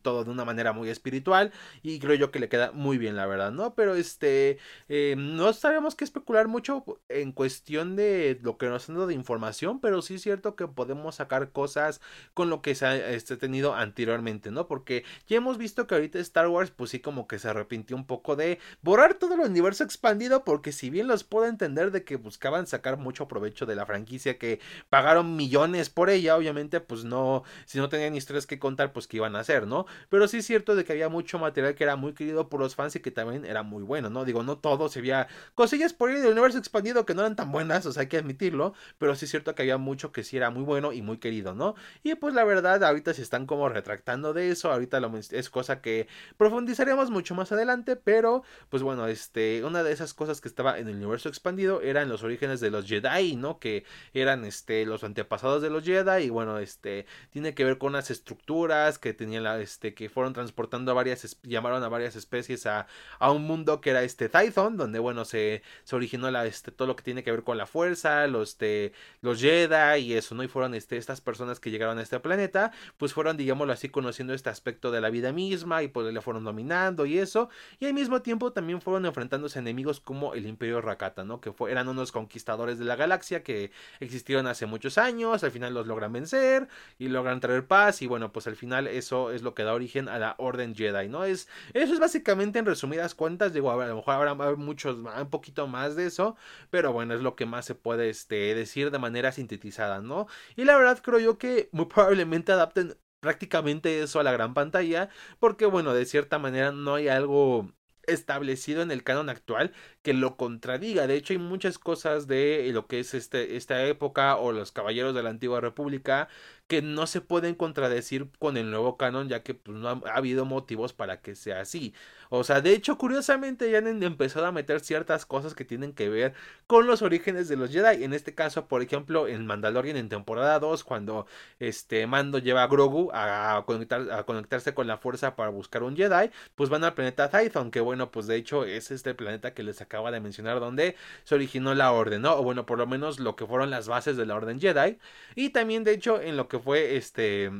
todo 0.00 0.22
de 0.22 0.30
una 0.30 0.44
manera 0.44 0.72
muy 0.72 0.90
espiritual 0.90 1.50
y 1.82 1.98
creo 1.98 2.14
yo 2.14 2.30
que 2.30 2.38
le 2.38 2.48
queda 2.48 2.70
muy 2.70 2.98
bien 2.98 3.16
la 3.16 3.26
verdad 3.26 3.50
no 3.50 3.74
pero 3.74 3.96
este 3.96 4.58
eh, 4.88 5.16
no 5.18 5.52
sabemos 5.52 5.96
qué 5.96 6.04
especular 6.04 6.46
mucho 6.46 6.84
en 7.08 7.32
cuestión 7.32 7.96
de 7.96 8.38
lo 8.42 8.58
que 8.58 8.68
nos 8.68 8.88
han 8.88 8.94
dado 8.94 9.08
de 9.08 9.14
información 9.14 9.80
pero 9.80 10.02
sí 10.02 10.14
es 10.14 10.22
cierto 10.22 10.54
que 10.54 10.68
podemos 10.68 11.16
sacar 11.16 11.50
cosas 11.50 12.00
con 12.32 12.48
lo 12.48 12.62
que 12.62 12.76
se 12.76 12.86
ha 12.86 13.10
este, 13.10 13.36
tenido 13.36 13.74
anteriormente 13.74 14.52
no 14.52 14.68
porque 14.68 15.04
ya 15.26 15.38
hemos 15.38 15.58
visto 15.58 15.88
que 15.88 15.96
ahorita 15.96 16.20
Star 16.20 16.46
Wars 16.46 16.70
pues 16.70 16.90
sí 16.90 17.00
como 17.00 17.26
que 17.26 17.40
se 17.40 17.48
arrepintió 17.48 17.96
un 17.96 18.06
poco 18.06 18.36
de 18.36 18.60
borrar 18.82 19.14
todo 19.14 19.34
el 19.34 19.40
universo 19.40 19.82
expandido 19.82 20.44
porque 20.44 20.70
si 20.70 20.90
bien 20.90 21.08
los 21.08 21.24
puedo 21.24 21.46
entender 21.46 21.90
de 21.90 22.04
que 22.04 22.14
buscaban 22.14 22.68
sacar 22.68 22.98
mucho 22.98 23.26
provecho 23.26 23.66
de 23.66 23.74
la 23.74 23.84
franquicia 23.84 24.38
que 24.38 24.60
pagaron 24.90 25.34
millones 25.34 25.55
por 25.94 26.10
ella, 26.10 26.36
obviamente, 26.36 26.80
pues 26.80 27.04
no, 27.04 27.42
si 27.64 27.78
no 27.78 27.88
tenían 27.88 28.14
historias 28.14 28.46
que 28.46 28.58
contar, 28.58 28.92
pues 28.92 29.06
qué 29.06 29.18
iban 29.18 29.36
a 29.36 29.40
hacer, 29.40 29.66
¿no? 29.66 29.86
Pero 30.08 30.28
sí 30.28 30.38
es 30.38 30.46
cierto 30.46 30.74
de 30.74 30.84
que 30.84 30.92
había 30.92 31.08
mucho 31.08 31.38
material 31.38 31.74
que 31.74 31.84
era 31.84 31.96
muy 31.96 32.14
querido 32.14 32.48
por 32.48 32.60
los 32.60 32.74
fans 32.74 32.96
y 32.96 33.00
que 33.00 33.10
también 33.10 33.44
era 33.44 33.62
muy 33.62 33.82
bueno, 33.82 34.10
¿no? 34.10 34.24
Digo, 34.24 34.42
no 34.42 34.58
todo, 34.58 34.88
se 34.88 34.98
había 34.98 35.28
cosillas 35.54 35.92
por 35.92 36.10
ahí 36.10 36.16
del 36.16 36.32
universo 36.32 36.58
expandido 36.58 37.06
que 37.06 37.14
no 37.14 37.22
eran 37.22 37.36
tan 37.36 37.52
buenas, 37.52 37.86
o 37.86 37.92
sea, 37.92 38.02
hay 38.02 38.08
que 38.08 38.18
admitirlo, 38.18 38.74
pero 38.98 39.14
sí 39.14 39.24
es 39.26 39.30
cierto 39.30 39.54
que 39.54 39.62
había 39.62 39.78
mucho 39.78 40.12
que 40.12 40.24
sí 40.24 40.36
era 40.36 40.50
muy 40.50 40.62
bueno 40.62 40.92
y 40.92 41.02
muy 41.02 41.18
querido, 41.18 41.54
¿no? 41.54 41.74
Y 42.02 42.14
pues 42.16 42.34
la 42.34 42.44
verdad, 42.44 42.82
ahorita 42.84 43.14
se 43.14 43.22
están 43.22 43.46
como 43.46 43.68
retractando 43.68 44.32
de 44.32 44.50
eso, 44.50 44.70
ahorita 44.72 45.00
lo, 45.00 45.16
es 45.16 45.50
cosa 45.50 45.80
que 45.80 46.08
profundizaremos 46.36 47.10
mucho 47.10 47.34
más 47.34 47.52
adelante, 47.52 47.96
pero 47.96 48.42
pues 48.68 48.82
bueno, 48.82 49.06
este, 49.06 49.64
una 49.64 49.82
de 49.82 49.92
esas 49.92 50.14
cosas 50.14 50.40
que 50.40 50.48
estaba 50.48 50.78
en 50.78 50.88
el 50.88 50.96
universo 50.96 51.28
expandido 51.28 51.80
eran 51.80 52.08
los 52.08 52.22
orígenes 52.22 52.60
de 52.60 52.70
los 52.70 52.86
Jedi, 52.86 53.36
¿no? 53.36 53.58
Que 53.58 53.84
eran, 54.12 54.44
este, 54.44 54.84
los 54.86 55.04
antepasados 55.04 55.35
de 55.36 55.70
los 55.70 55.84
Jedi 55.84 56.24
y 56.24 56.30
bueno, 56.30 56.58
este 56.58 57.06
tiene 57.30 57.54
que 57.54 57.64
ver 57.64 57.78
con 57.78 57.90
unas 57.90 58.10
estructuras 58.10 58.98
que 58.98 59.12
tenían 59.12 59.44
la, 59.44 59.60
este 59.60 59.94
que 59.94 60.08
fueron 60.08 60.32
transportando 60.32 60.90
a 60.90 60.94
varias 60.94 61.38
llamaron 61.42 61.82
a 61.84 61.88
varias 61.88 62.16
especies 62.16 62.66
a, 62.66 62.86
a 63.18 63.30
un 63.30 63.46
mundo 63.46 63.80
que 63.80 63.90
era 63.90 64.02
este 64.02 64.28
Tython, 64.28 64.76
donde 64.76 64.98
bueno, 64.98 65.24
se, 65.24 65.62
se 65.84 65.94
originó 65.94 66.30
la 66.30 66.46
este 66.46 66.72
todo 66.72 66.88
lo 66.88 66.96
que 66.96 67.02
tiene 67.02 67.22
que 67.22 67.30
ver 67.30 67.42
con 67.42 67.58
la 67.58 67.66
fuerza, 67.66 68.26
los 68.26 68.50
este, 68.50 68.92
los 69.20 69.40
Jedi 69.40 70.00
y 70.00 70.14
eso, 70.14 70.34
¿no? 70.34 70.42
Y 70.42 70.48
fueron 70.48 70.74
este 70.74 70.96
estas 70.96 71.20
personas 71.20 71.60
que 71.60 71.70
llegaron 71.70 71.98
a 71.98 72.02
este 72.02 72.18
planeta, 72.20 72.72
pues 72.96 73.12
fueron 73.12 73.36
digámoslo 73.36 73.72
así 73.72 73.88
conociendo 73.90 74.32
este 74.32 74.48
aspecto 74.48 74.90
de 74.90 75.00
la 75.02 75.10
vida 75.10 75.32
misma 75.32 75.82
y 75.82 75.88
pues 75.88 76.12
le 76.12 76.20
fueron 76.22 76.44
dominando 76.44 77.04
y 77.04 77.18
eso, 77.18 77.50
y 77.78 77.86
al 77.86 77.94
mismo 77.94 78.22
tiempo 78.22 78.52
también 78.52 78.80
fueron 78.80 79.04
enfrentándose 79.04 79.58
enemigos 79.58 80.00
como 80.00 80.34
el 80.34 80.46
Imperio 80.46 80.80
Rakata, 80.80 81.24
¿no? 81.24 81.40
Que 81.40 81.52
fue, 81.52 81.70
eran 81.70 81.88
unos 81.88 82.10
conquistadores 82.10 82.78
de 82.78 82.86
la 82.86 82.96
galaxia 82.96 83.42
que 83.42 83.70
existieron 84.00 84.46
hace 84.46 84.66
muchos 84.66 84.98
años 84.98 85.25
al 85.32 85.50
final 85.50 85.74
los 85.74 85.86
logran 85.86 86.12
vencer 86.12 86.68
y 86.98 87.08
logran 87.08 87.40
traer 87.40 87.66
paz 87.66 88.02
y 88.02 88.06
bueno, 88.06 88.32
pues 88.32 88.46
al 88.46 88.56
final 88.56 88.86
eso 88.86 89.30
es 89.30 89.42
lo 89.42 89.54
que 89.54 89.62
da 89.62 89.74
origen 89.74 90.08
a 90.08 90.18
la 90.18 90.34
Orden 90.38 90.74
Jedi, 90.74 91.08
¿no? 91.08 91.24
Es, 91.24 91.48
eso 91.74 91.92
es 91.92 92.00
básicamente 92.00 92.58
en 92.58 92.66
resumidas 92.66 93.14
cuentas, 93.14 93.52
digo, 93.52 93.70
a, 93.70 93.86
lo 93.86 93.96
mejor 93.96 94.14
habrá 94.14 94.34
muchos, 94.56 94.96
un 94.96 95.30
poquito 95.30 95.66
más 95.66 95.96
de 95.96 96.06
eso, 96.06 96.36
pero 96.70 96.92
bueno, 96.92 97.14
es 97.14 97.20
lo 97.22 97.36
que 97.36 97.46
más 97.46 97.64
se 97.64 97.74
puede 97.74 98.10
este, 98.10 98.54
decir 98.54 98.90
de 98.90 98.98
manera 98.98 99.32
sintetizada, 99.32 100.00
¿no? 100.00 100.26
Y 100.56 100.64
la 100.64 100.76
verdad 100.76 101.00
creo 101.02 101.18
yo 101.18 101.38
que 101.38 101.68
muy 101.72 101.86
probablemente 101.86 102.52
adapten 102.52 102.96
prácticamente 103.20 104.02
eso 104.02 104.20
a 104.20 104.22
la 104.22 104.32
gran 104.32 104.54
pantalla, 104.54 105.08
porque 105.40 105.66
bueno, 105.66 105.94
de 105.94 106.06
cierta 106.06 106.38
manera 106.38 106.72
no 106.72 106.94
hay 106.94 107.08
algo 107.08 107.72
establecido 108.06 108.82
en 108.82 108.90
el 108.90 109.02
canon 109.04 109.28
actual 109.28 109.72
que 110.02 110.14
lo 110.14 110.36
contradiga. 110.36 111.06
De 111.06 111.16
hecho, 111.16 111.32
hay 111.32 111.38
muchas 111.38 111.78
cosas 111.78 112.26
de 112.26 112.70
lo 112.72 112.86
que 112.86 113.00
es 113.00 113.14
este, 113.14 113.56
esta 113.56 113.84
época 113.86 114.36
o 114.36 114.52
los 114.52 114.72
caballeros 114.72 115.14
de 115.14 115.22
la 115.22 115.30
antigua 115.30 115.60
república 115.60 116.28
que 116.66 116.82
no 116.82 117.06
se 117.06 117.20
pueden 117.20 117.54
contradecir 117.54 118.28
con 118.38 118.56
el 118.56 118.70
nuevo 118.70 118.96
canon, 118.96 119.28
ya 119.28 119.42
que 119.42 119.54
pues, 119.54 119.76
no 119.78 119.88
ha, 119.88 120.00
habido 120.14 120.44
motivos 120.44 120.92
para 120.92 121.20
que 121.20 121.34
sea 121.36 121.60
así. 121.60 121.94
O 122.28 122.42
sea, 122.44 122.60
de 122.60 122.72
hecho, 122.72 122.98
curiosamente 122.98 123.70
ya 123.70 123.78
han 123.78 124.02
empezado 124.02 124.46
a 124.46 124.52
meter 124.52 124.80
ciertas 124.80 125.26
cosas 125.26 125.54
que 125.54 125.64
tienen 125.64 125.92
que 125.92 126.08
ver 126.08 126.34
con 126.66 126.86
los 126.86 127.02
orígenes 127.02 127.48
de 127.48 127.56
los 127.56 127.70
Jedi. 127.70 128.02
En 128.02 128.12
este 128.12 128.34
caso, 128.34 128.66
por 128.66 128.82
ejemplo, 128.82 129.28
en 129.28 129.46
Mandalorian 129.46 129.96
en 129.96 130.08
temporada 130.08 130.58
2, 130.58 130.82
cuando 130.84 131.26
este 131.60 132.06
Mando 132.06 132.38
lleva 132.38 132.64
a 132.64 132.66
Grogu 132.66 133.10
a, 133.12 133.62
conectar, 133.66 134.10
a 134.10 134.24
conectarse 134.24 134.74
con 134.74 134.86
la 134.88 134.98
fuerza 134.98 135.36
para 135.36 135.50
buscar 135.50 135.82
un 135.84 135.96
Jedi, 135.96 136.30
pues 136.56 136.68
van 136.70 136.82
al 136.84 136.94
planeta 136.94 137.30
Tython, 137.30 137.70
que 137.70 137.80
bueno, 137.80 138.10
pues 138.10 138.26
de 138.26 138.36
hecho 138.36 138.64
es 138.64 138.90
este 138.90 139.14
planeta 139.14 139.54
que 139.54 139.62
les 139.62 139.80
acaba 139.80 140.10
de 140.10 140.20
mencionar 140.20 140.58
donde 140.60 140.96
se 141.24 141.34
originó 141.34 141.74
la 141.74 141.92
orden, 141.92 142.22
¿no? 142.22 142.34
O 142.36 142.42
bueno, 142.42 142.66
por 142.66 142.78
lo 142.78 142.86
menos 142.86 143.20
lo 143.20 143.36
que 143.36 143.46
fueron 143.46 143.70
las 143.70 143.88
bases 143.88 144.16
de 144.16 144.26
la 144.26 144.34
orden 144.34 144.60
Jedi. 144.60 144.98
Y 145.36 145.50
también, 145.50 145.84
de 145.84 145.92
hecho, 145.92 146.20
en 146.20 146.36
lo 146.36 146.48
que 146.48 146.55
fue 146.60 146.96
este 146.96 147.50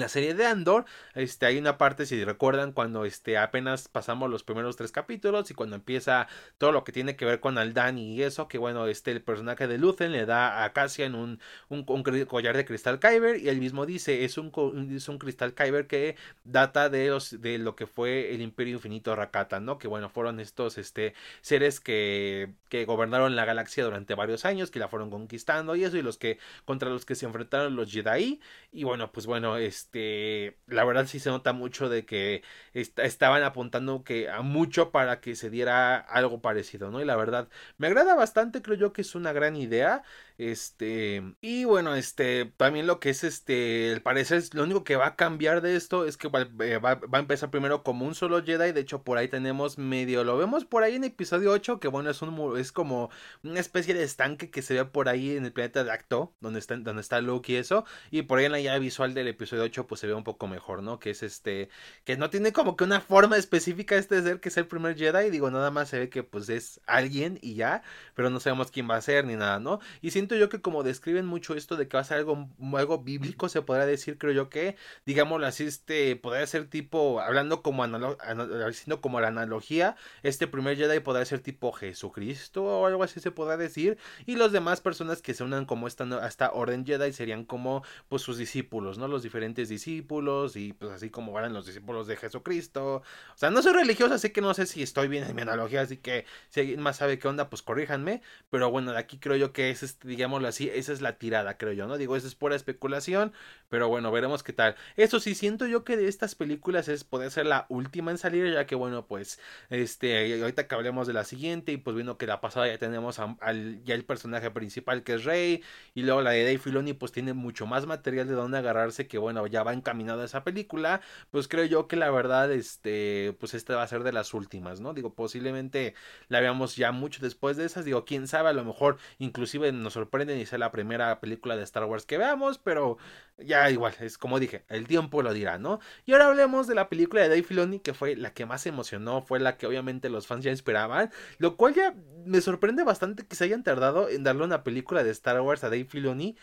la 0.00 0.08
serie 0.08 0.34
de 0.34 0.46
Andor, 0.46 0.84
este, 1.14 1.46
hay 1.46 1.58
una 1.58 1.78
parte, 1.78 2.06
si 2.06 2.24
recuerdan, 2.24 2.72
cuando 2.72 3.04
este, 3.04 3.38
apenas 3.38 3.88
pasamos 3.88 4.30
los 4.30 4.42
primeros 4.42 4.76
tres 4.76 4.92
capítulos 4.92 5.50
y 5.50 5.54
cuando 5.54 5.76
empieza 5.76 6.28
todo 6.58 6.72
lo 6.72 6.84
que 6.84 6.92
tiene 6.92 7.16
que 7.16 7.24
ver 7.24 7.40
con 7.40 7.58
Aldan 7.58 7.98
y 7.98 8.22
eso, 8.22 8.48
que 8.48 8.58
bueno, 8.58 8.86
este, 8.86 9.12
el 9.12 9.22
personaje 9.22 9.66
de 9.66 9.78
Luthen 9.78 10.12
le 10.12 10.26
da 10.26 10.64
a 10.64 10.72
Cassian 10.72 11.14
un, 11.14 11.40
un, 11.68 11.84
collar 11.84 12.56
de 12.56 12.64
cristal 12.64 12.98
Kyber 12.98 13.38
y 13.38 13.48
él 13.48 13.58
mismo 13.58 13.86
dice, 13.86 14.24
es 14.24 14.38
un, 14.38 14.50
es 14.94 15.08
un 15.08 15.18
cristal 15.18 15.54
Kyber 15.54 15.86
que 15.86 16.16
data 16.44 16.88
de, 16.88 17.08
los, 17.08 17.40
de 17.40 17.58
lo 17.58 17.76
que 17.76 17.86
fue 17.86 18.34
el 18.34 18.42
Imperio 18.42 18.74
Infinito 18.74 19.14
Rakata, 19.14 19.60
¿no? 19.60 19.78
Que 19.78 19.88
bueno, 19.88 20.08
fueron 20.08 20.40
estos 20.40 20.78
este, 20.78 21.14
seres 21.40 21.80
que, 21.80 22.52
que 22.68 22.84
gobernaron 22.84 23.36
la 23.36 23.44
galaxia 23.44 23.84
durante 23.84 24.14
varios 24.14 24.44
años, 24.44 24.70
que 24.70 24.78
la 24.78 24.88
fueron 24.88 25.10
conquistando 25.10 25.76
y 25.76 25.84
eso, 25.84 25.96
y 25.96 26.02
los 26.02 26.18
que, 26.18 26.38
contra 26.64 26.90
los 26.90 27.04
que 27.04 27.14
se 27.14 27.26
enfrentaron 27.26 27.76
los 27.76 27.90
Jedi, 27.90 28.40
y 28.72 28.84
bueno, 28.84 29.10
pues 29.12 29.26
bueno, 29.26 29.56
este 29.56 29.85
este, 29.86 30.58
la 30.66 30.84
verdad 30.84 31.06
sí 31.06 31.20
se 31.20 31.30
nota 31.30 31.52
mucho 31.52 31.88
de 31.88 32.04
que 32.04 32.42
estaban 32.74 33.42
apuntando 33.42 34.04
que 34.04 34.28
a 34.28 34.42
mucho 34.42 34.90
para 34.90 35.20
que 35.20 35.34
se 35.36 35.50
diera 35.50 35.96
algo 35.98 36.40
parecido, 36.40 36.90
¿no? 36.90 37.00
Y 37.00 37.04
la 37.04 37.16
verdad, 37.16 37.48
me 37.78 37.86
agrada 37.86 38.14
bastante, 38.14 38.62
creo 38.62 38.76
yo 38.76 38.92
que 38.92 39.02
es 39.02 39.14
una 39.14 39.32
gran 39.32 39.56
idea. 39.56 40.02
Este, 40.38 41.22
y 41.40 41.64
bueno, 41.64 41.94
este, 41.94 42.52
también 42.58 42.86
lo 42.86 43.00
que 43.00 43.08
es 43.08 43.24
este, 43.24 43.90
el 43.92 44.02
parecer, 44.02 44.42
lo 44.52 44.64
único 44.64 44.84
que 44.84 44.96
va 44.96 45.06
a 45.06 45.16
cambiar 45.16 45.62
de 45.62 45.76
esto 45.76 46.04
es 46.04 46.18
que 46.18 46.28
va, 46.28 46.42
eh, 46.60 46.76
va, 46.76 47.00
a 47.10 47.18
empezar 47.18 47.50
primero 47.50 47.82
como 47.82 48.04
un 48.04 48.14
solo 48.14 48.44
Jedi, 48.44 48.72
de 48.72 48.80
hecho 48.80 49.02
por 49.02 49.16
ahí 49.16 49.28
tenemos 49.28 49.78
medio, 49.78 50.24
lo 50.24 50.36
vemos 50.36 50.66
por 50.66 50.82
ahí 50.82 50.96
en 50.96 51.04
episodio 51.04 51.52
8, 51.52 51.80
que 51.80 51.88
bueno, 51.88 52.10
es 52.10 52.20
un, 52.20 52.58
es 52.58 52.70
como 52.70 53.10
una 53.42 53.60
especie 53.60 53.94
de 53.94 54.02
estanque 54.02 54.50
que 54.50 54.60
se 54.60 54.74
ve 54.74 54.84
por 54.84 55.08
ahí 55.08 55.36
en 55.36 55.46
el 55.46 55.52
planeta 55.52 55.84
de 55.84 55.90
Acto, 55.90 56.34
donde 56.40 56.58
está, 56.58 56.76
donde 56.76 57.00
está 57.00 57.22
Luke 57.22 57.50
y 57.50 57.56
eso, 57.56 57.86
y 58.10 58.22
por 58.22 58.38
ahí 58.38 58.44
en 58.44 58.52
la 58.52 58.60
llave 58.60 58.80
visual 58.80 59.14
del 59.14 59.28
episodio 59.28 59.62
8 59.62 59.86
pues 59.86 60.00
se 60.00 60.06
ve 60.06 60.12
un 60.12 60.24
poco 60.24 60.48
mejor, 60.48 60.82
¿no? 60.82 60.98
Que 60.98 61.10
es 61.10 61.22
este, 61.22 61.70
que 62.04 62.18
no 62.18 62.28
tiene 62.28 62.52
como 62.52 62.76
que 62.76 62.84
una 62.84 63.00
forma 63.00 63.38
específica 63.38 63.96
este 63.96 64.20
ser 64.22 64.40
que 64.40 64.50
es 64.50 64.56
el 64.58 64.66
primer 64.66 64.96
Jedi, 64.96 65.30
digo, 65.30 65.50
nada 65.50 65.70
más 65.70 65.88
se 65.88 65.98
ve 65.98 66.08
que 66.10 66.22
pues 66.22 66.50
es 66.50 66.80
alguien 66.86 67.38
y 67.40 67.54
ya, 67.54 67.82
pero 68.14 68.28
no 68.28 68.38
sabemos 68.38 68.70
quién 68.70 68.88
va 68.90 68.96
a 68.96 69.00
ser 69.00 69.24
ni 69.24 69.36
nada, 69.36 69.60
¿no? 69.60 69.80
Y 70.02 70.10
siento 70.26 70.34
yo 70.34 70.48
que 70.48 70.60
como 70.60 70.82
describen 70.82 71.24
mucho 71.24 71.54
esto 71.54 71.76
de 71.76 71.86
que 71.86 71.96
va 71.96 72.00
a 72.00 72.04
ser 72.04 72.18
algo, 72.18 72.48
algo 72.76 72.98
bíblico, 72.98 73.48
se 73.48 73.62
podrá 73.62 73.86
decir, 73.86 74.18
creo 74.18 74.32
yo 74.32 74.50
que, 74.50 74.76
digámoslo 75.04 75.46
así, 75.46 75.64
este, 75.64 76.16
podría 76.16 76.44
ser 76.48 76.68
tipo, 76.68 77.20
hablando 77.20 77.62
como, 77.62 77.84
haciendo 77.84 79.00
como 79.00 79.20
la 79.20 79.28
analogía, 79.28 79.94
este 80.24 80.48
primer 80.48 80.76
Jedi 80.76 80.98
podrá 80.98 81.24
ser 81.24 81.38
tipo 81.40 81.70
Jesucristo 81.70 82.64
o 82.64 82.86
algo 82.86 83.04
así 83.04 83.20
se 83.20 83.30
podrá 83.30 83.56
decir, 83.56 83.98
y 84.26 84.34
los 84.34 84.50
demás 84.50 84.80
personas 84.80 85.22
que 85.22 85.32
se 85.32 85.44
unan 85.44 85.64
como 85.64 85.86
esta, 85.86 86.26
esta 86.26 86.50
orden 86.50 86.84
Jedi 86.84 87.12
serían 87.12 87.44
como, 87.44 87.84
pues 88.08 88.22
sus 88.22 88.36
discípulos, 88.36 88.98
¿no? 88.98 89.06
Los 89.06 89.22
diferentes 89.22 89.68
discípulos 89.68 90.56
y 90.56 90.72
pues 90.72 90.90
así 90.90 91.08
como 91.10 91.38
eran 91.38 91.52
los 91.52 91.66
discípulos 91.66 92.08
de 92.08 92.16
Jesucristo. 92.16 92.96
O 92.96 93.38
sea, 93.38 93.50
no 93.50 93.62
soy 93.62 93.74
religioso, 93.74 94.14
así 94.14 94.30
que 94.30 94.40
no 94.40 94.52
sé 94.54 94.66
si 94.66 94.82
estoy 94.82 95.06
bien 95.06 95.22
en 95.22 95.36
mi 95.36 95.42
analogía, 95.42 95.82
así 95.82 95.98
que 95.98 96.24
si 96.48 96.60
alguien 96.60 96.80
más 96.80 96.96
sabe 96.96 97.20
qué 97.20 97.28
onda, 97.28 97.48
pues 97.48 97.62
corríjanme, 97.62 98.22
pero 98.50 98.72
bueno, 98.72 98.90
de 98.90 98.98
aquí 98.98 99.18
creo 99.18 99.36
yo 99.36 99.52
que 99.52 99.70
es, 99.70 99.84
este, 99.84 100.15
digámoslo 100.16 100.48
así, 100.48 100.70
esa 100.72 100.92
es 100.92 101.00
la 101.00 101.18
tirada, 101.18 101.56
creo 101.58 101.72
yo, 101.72 101.86
¿no? 101.86 101.96
Digo, 101.98 102.16
esa 102.16 102.26
es 102.26 102.34
pura 102.34 102.56
especulación, 102.56 103.32
pero 103.68 103.88
bueno, 103.88 104.10
veremos 104.10 104.42
qué 104.42 104.52
tal. 104.52 104.76
Eso 104.96 105.20
sí, 105.20 105.34
siento 105.34 105.66
yo 105.66 105.84
que 105.84 105.96
de 105.96 106.08
estas 106.08 106.34
películas 106.34 106.88
es 106.88 107.04
poder 107.04 107.30
ser 107.30 107.46
la 107.46 107.66
última 107.68 108.10
en 108.10 108.18
salir, 108.18 108.52
ya 108.52 108.66
que 108.66 108.74
bueno, 108.74 109.06
pues, 109.06 109.38
este, 109.70 110.40
ahorita 110.40 110.66
que 110.66 110.74
hablemos 110.74 111.06
de 111.06 111.12
la 111.12 111.24
siguiente, 111.24 111.72
y 111.72 111.76
pues 111.76 111.94
viendo 111.94 112.18
que 112.18 112.26
la 112.26 112.40
pasada 112.40 112.66
ya 112.66 112.78
tenemos 112.78 113.18
al, 113.18 113.82
ya 113.84 113.94
el 113.94 114.04
personaje 114.04 114.50
principal 114.50 115.02
que 115.04 115.14
es 115.14 115.24
Rey, 115.24 115.62
y 115.94 116.02
luego 116.02 116.22
la 116.22 116.30
de 116.30 116.44
Dave 116.44 116.58
Filoni, 116.58 116.92
pues 116.94 117.12
tiene 117.12 117.32
mucho 117.34 117.66
más 117.66 117.86
material 117.86 118.26
de 118.26 118.34
donde 118.34 118.58
agarrarse, 118.58 119.06
que 119.06 119.18
bueno, 119.18 119.46
ya 119.46 119.62
va 119.62 119.72
encaminado 119.72 120.22
a 120.22 120.24
esa 120.24 120.44
película, 120.44 121.00
pues 121.30 121.48
creo 121.48 121.64
yo 121.66 121.86
que 121.88 121.96
la 121.96 122.10
verdad, 122.10 122.50
este, 122.52 123.36
pues 123.38 123.54
esta 123.54 123.76
va 123.76 123.82
a 123.82 123.88
ser 123.88 124.02
de 124.02 124.12
las 124.12 124.34
últimas, 124.34 124.80
¿no? 124.80 124.94
Digo, 124.94 125.14
posiblemente 125.14 125.94
la 126.28 126.40
veamos 126.40 126.76
ya 126.76 126.92
mucho 126.92 127.20
después 127.22 127.56
de 127.56 127.64
esas, 127.66 127.84
digo, 127.84 128.04
quién 128.04 128.28
sabe, 128.28 128.48
a 128.50 128.52
lo 128.52 128.64
mejor 128.64 128.98
inclusive 129.18 129.72
nos 129.72 129.96
sorprenden 130.06 130.38
y 130.38 130.46
sea 130.46 130.58
la 130.58 130.70
primera 130.70 131.20
película 131.20 131.56
de 131.56 131.64
Star 131.64 131.84
Wars 131.84 132.06
que 132.06 132.16
veamos, 132.16 132.58
pero 132.58 132.96
ya 133.38 133.68
igual, 133.70 133.94
es 134.00 134.18
como 134.18 134.38
dije, 134.38 134.64
el 134.68 134.86
tiempo 134.86 135.22
lo 135.22 135.32
dirá, 135.32 135.58
¿no? 135.58 135.80
Y 136.04 136.12
ahora 136.12 136.26
hablemos 136.26 136.66
de 136.66 136.74
la 136.74 136.88
película 136.88 137.22
de 137.22 137.28
Dave 137.28 137.42
Filoni, 137.42 137.80
que 137.80 137.94
fue 137.94 138.16
la 138.16 138.32
que 138.32 138.46
más 138.46 138.66
emocionó, 138.66 139.22
fue 139.22 139.40
la 139.40 139.56
que 139.56 139.66
obviamente 139.66 140.08
los 140.08 140.26
fans 140.26 140.44
ya 140.44 140.52
esperaban, 140.52 141.10
lo 141.38 141.56
cual 141.56 141.74
ya 141.74 141.94
me 142.24 142.40
sorprende 142.40 142.84
bastante 142.84 143.26
que 143.26 143.36
se 143.36 143.44
hayan 143.44 143.64
tardado 143.64 144.08
en 144.08 144.22
darle 144.22 144.44
una 144.44 144.62
película 144.62 145.02
de 145.02 145.10
Star 145.10 145.40
Wars 145.40 145.64
a 145.64 145.70
Dave 145.70 145.84
Filoni 145.84 146.36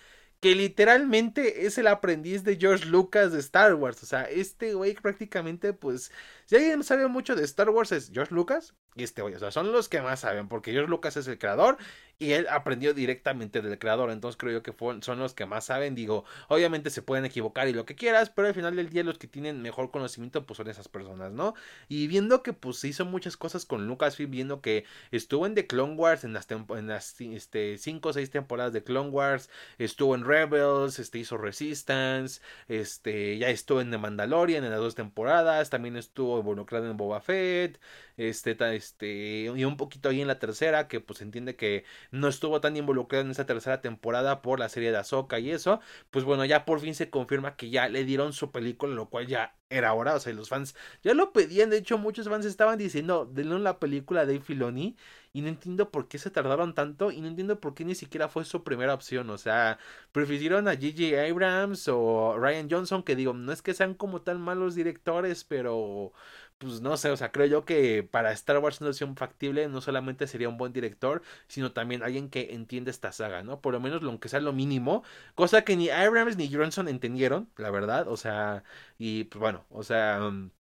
que 0.44 0.56
literalmente 0.56 1.66
es 1.66 1.78
el 1.78 1.88
aprendiz 1.88 2.44
de 2.44 2.58
George 2.58 2.86
Lucas 2.88 3.32
de 3.32 3.40
Star 3.40 3.76
Wars. 3.76 4.04
O 4.04 4.06
sea, 4.06 4.24
este 4.24 4.74
güey 4.74 4.94
prácticamente, 4.94 5.72
pues, 5.72 6.12
si 6.54 6.58
alguien 6.58 6.84
sabe 6.84 7.08
mucho 7.08 7.36
de 7.36 7.44
Star 7.46 7.72
Wars 7.72 7.92
es 7.92 8.12
George 8.14 8.32
Lucas 8.32 8.76
y 8.96 9.02
este 9.02 9.24
güey. 9.24 9.34
O 9.34 9.40
sea, 9.40 9.50
son 9.50 9.72
los 9.72 9.90
que 9.90 10.02
más 10.04 10.20
saben, 10.20 10.48
porque 10.48 10.72
George 10.72 10.88
Lucas 10.88 11.18
es 11.18 11.28
el 11.28 11.40
creador 11.40 11.78
y 12.20 12.34
él 12.34 12.46
aprendió 12.48 12.94
directamente 12.94 13.64
del 13.64 13.80
creador. 13.80 14.12
Entonces 14.12 14.38
creo 14.38 14.54
yo 14.54 14.62
que 14.62 14.76
son 15.02 15.18
los 15.18 15.34
que 15.34 15.48
más 15.48 15.66
saben. 15.66 15.96
Digo, 15.96 16.26
obviamente 16.50 16.92
se 16.92 17.02
pueden 17.02 17.26
equivocar 17.26 17.68
y 17.68 17.74
lo 17.74 17.86
que 17.86 17.96
quieras, 17.96 18.30
pero 18.30 18.48
al 18.48 18.54
final 18.54 18.76
del 18.76 18.90
día 18.90 19.04
los 19.04 19.18
que 19.18 19.28
tienen 19.28 19.64
mejor 19.64 19.90
conocimiento, 19.90 20.46
pues 20.46 20.58
son 20.58 20.68
esas 20.68 20.88
personas, 20.90 21.32
¿no? 21.32 21.56
Y 21.88 22.06
viendo 22.06 22.44
que 22.44 22.54
pues 22.54 22.84
hizo 22.84 23.04
muchas 23.04 23.36
cosas 23.36 23.66
con 23.66 23.88
Lucasfilm, 23.88 24.30
viendo 24.30 24.62
que 24.62 24.86
estuvo 25.10 25.48
en 25.48 25.56
The 25.56 25.66
Clone 25.66 25.96
Wars, 25.96 26.24
en 26.24 26.34
las, 26.34 26.48
en 26.52 26.88
las 26.88 27.20
este, 27.20 27.80
cinco 27.80 28.10
o 28.10 28.14
seis 28.14 28.30
temporadas 28.30 28.74
de 28.74 28.84
Clone 28.84 29.10
Wars, 29.10 29.50
estuvo 29.80 30.14
en 30.14 30.24
Rebels, 30.24 31.00
este, 31.00 31.18
hizo 31.18 31.38
Resistance, 31.38 32.42
este, 32.68 33.40
ya 33.40 33.50
estuvo 33.50 33.82
en 33.82 33.90
The 33.90 33.98
Mandalorian 33.98 34.64
en 34.64 34.70
las 34.70 34.80
dos 34.80 34.94
temporadas, 34.94 35.72
también 35.72 35.98
estuvo 35.98 36.43
involucrado 36.44 36.90
en 36.90 36.98
Boba 36.98 37.22
Fett, 37.22 37.80
este, 38.18 38.58
este, 38.76 39.52
y 39.56 39.64
un 39.66 39.78
poquito 39.78 40.10
ahí 40.10 40.22
en 40.22 40.28
la 40.28 40.40
tercera, 40.40 40.88
que 40.88 41.00
pues 41.00 41.22
entiende 41.22 41.56
que 41.56 41.84
no 42.12 42.28
estuvo 42.28 42.62
tan 42.62 42.78
involucrado 42.78 43.26
en 43.26 43.32
esa 43.32 43.46
tercera 43.46 43.82
temporada 43.82 44.42
por 44.42 44.60
la 44.60 44.70
serie 44.70 44.92
de 44.92 44.98
Ahsoka 44.98 45.40
y 45.40 45.52
eso, 45.52 45.80
pues 46.12 46.26
bueno, 46.26 46.46
ya 46.46 46.66
por 46.66 46.80
fin 46.80 46.96
se 46.96 47.10
confirma 47.10 47.56
que 47.56 47.70
ya 47.70 47.90
le 47.90 48.06
dieron 48.06 48.34
su 48.34 48.52
película, 48.52 48.94
lo 48.94 49.10
cual 49.10 49.28
ya 49.28 49.56
era 49.70 49.94
hora, 49.94 50.16
o 50.16 50.20
sea, 50.20 50.34
los 50.34 50.50
fans 50.50 50.76
ya 51.04 51.14
lo 51.14 51.34
pedían, 51.34 51.70
de 51.70 51.78
hecho 51.78 51.98
muchos 51.98 52.30
fans 52.30 52.46
estaban 52.46 52.78
diciendo, 52.78 53.26
denle 53.26 53.60
la 53.60 53.80
película 53.80 54.26
de 54.26 54.40
Filoni, 54.40 54.96
y 55.32 55.42
no 55.42 55.48
entiendo 55.48 55.90
por 55.90 56.08
qué 56.08 56.20
se 56.20 56.30
tardaron 56.30 56.76
tanto, 56.76 57.12
y 57.12 57.22
no 57.22 57.28
entiendo 57.28 57.60
por 57.60 57.74
qué 57.74 57.84
ni 57.86 57.96
siquiera 57.96 58.30
fue 58.30 58.46
su 58.46 58.64
primera 58.64 58.94
opción, 58.94 59.30
o 59.32 59.38
sea, 59.38 59.80
prefirieron 60.12 60.68
a 60.68 60.76
Gigi 60.76 61.16
Abrams 61.16 61.88
o 61.88 62.38
Ryan 62.38 62.70
Johnson, 62.70 63.04
que 63.04 63.16
digo, 63.16 63.34
no 63.34 63.52
es 63.52 63.62
que 63.64 63.74
sean 63.74 63.96
como 63.96 64.22
tan 64.22 64.40
malos 64.42 64.76
directores, 64.76 65.44
pero 65.44 66.14
pues 66.58 66.82
no 66.82 66.96
sé, 66.98 67.10
o 67.12 67.18
sea, 67.18 67.32
creo 67.32 67.46
yo 67.48 67.66
que 67.66 68.04
para 68.04 68.32
Star 68.32 68.58
Wars 68.60 68.80
una 68.82 68.90
opción 68.92 69.16
factible 69.16 69.68
no 69.68 69.82
solamente 69.82 70.28
sería 70.28 70.50
un 70.50 70.58
buen 70.58 70.74
director, 70.74 71.22
sino 71.48 71.74
también 71.74 72.04
alguien 72.04 72.30
que 72.30 72.54
entiende 72.54 72.92
esta 72.92 73.12
saga, 73.12 73.44
¿no? 73.44 73.62
Por 73.62 73.74
lo 73.74 73.80
menos 73.80 74.02
lo 74.04 74.20
que 74.20 74.30
sea 74.30 74.40
lo 74.40 74.54
mínimo, 74.54 75.04
cosa 75.36 75.64
que 75.64 75.76
ni 75.76 75.90
Abrams 75.90 76.38
ni 76.38 76.52
Johnson 76.54 76.88
entendieron, 76.88 77.50
la 77.58 77.72
verdad, 77.72 78.08
o 78.08 78.18
sea, 78.18 78.64
y 78.98 79.26
pues 79.26 79.40
bueno, 79.40 79.66
o 79.70 79.84
sea, 79.84 80.20
mm, 80.32 80.52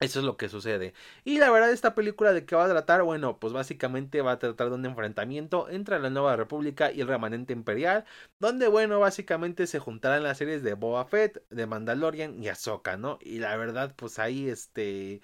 eso 0.00 0.20
es 0.20 0.24
lo 0.24 0.36
que 0.38 0.48
sucede. 0.48 0.94
Y 1.24 1.38
la 1.38 1.50
verdad, 1.50 1.70
esta 1.72 1.94
película 1.94 2.32
de 2.32 2.46
qué 2.46 2.56
va 2.56 2.64
a 2.64 2.68
tratar, 2.68 3.02
bueno, 3.02 3.38
pues 3.38 3.52
básicamente 3.52 4.22
va 4.22 4.32
a 4.32 4.38
tratar 4.38 4.70
de 4.70 4.76
un 4.76 4.86
enfrentamiento 4.86 5.68
entre 5.68 5.98
la 6.00 6.08
Nueva 6.10 6.36
República 6.36 6.90
y 6.90 7.02
el 7.02 7.08
remanente 7.08 7.52
imperial, 7.52 8.04
donde, 8.38 8.68
bueno, 8.68 8.98
básicamente 8.98 9.66
se 9.66 9.78
juntarán 9.78 10.22
las 10.22 10.38
series 10.38 10.62
de 10.62 10.74
Boba 10.74 11.04
Fett, 11.04 11.46
de 11.50 11.66
Mandalorian 11.66 12.42
y 12.42 12.48
Ahsoka, 12.48 12.96
¿no? 12.96 13.18
Y 13.20 13.38
la 13.40 13.56
verdad, 13.56 13.94
pues 13.96 14.18
ahí, 14.18 14.48
este... 14.48 15.20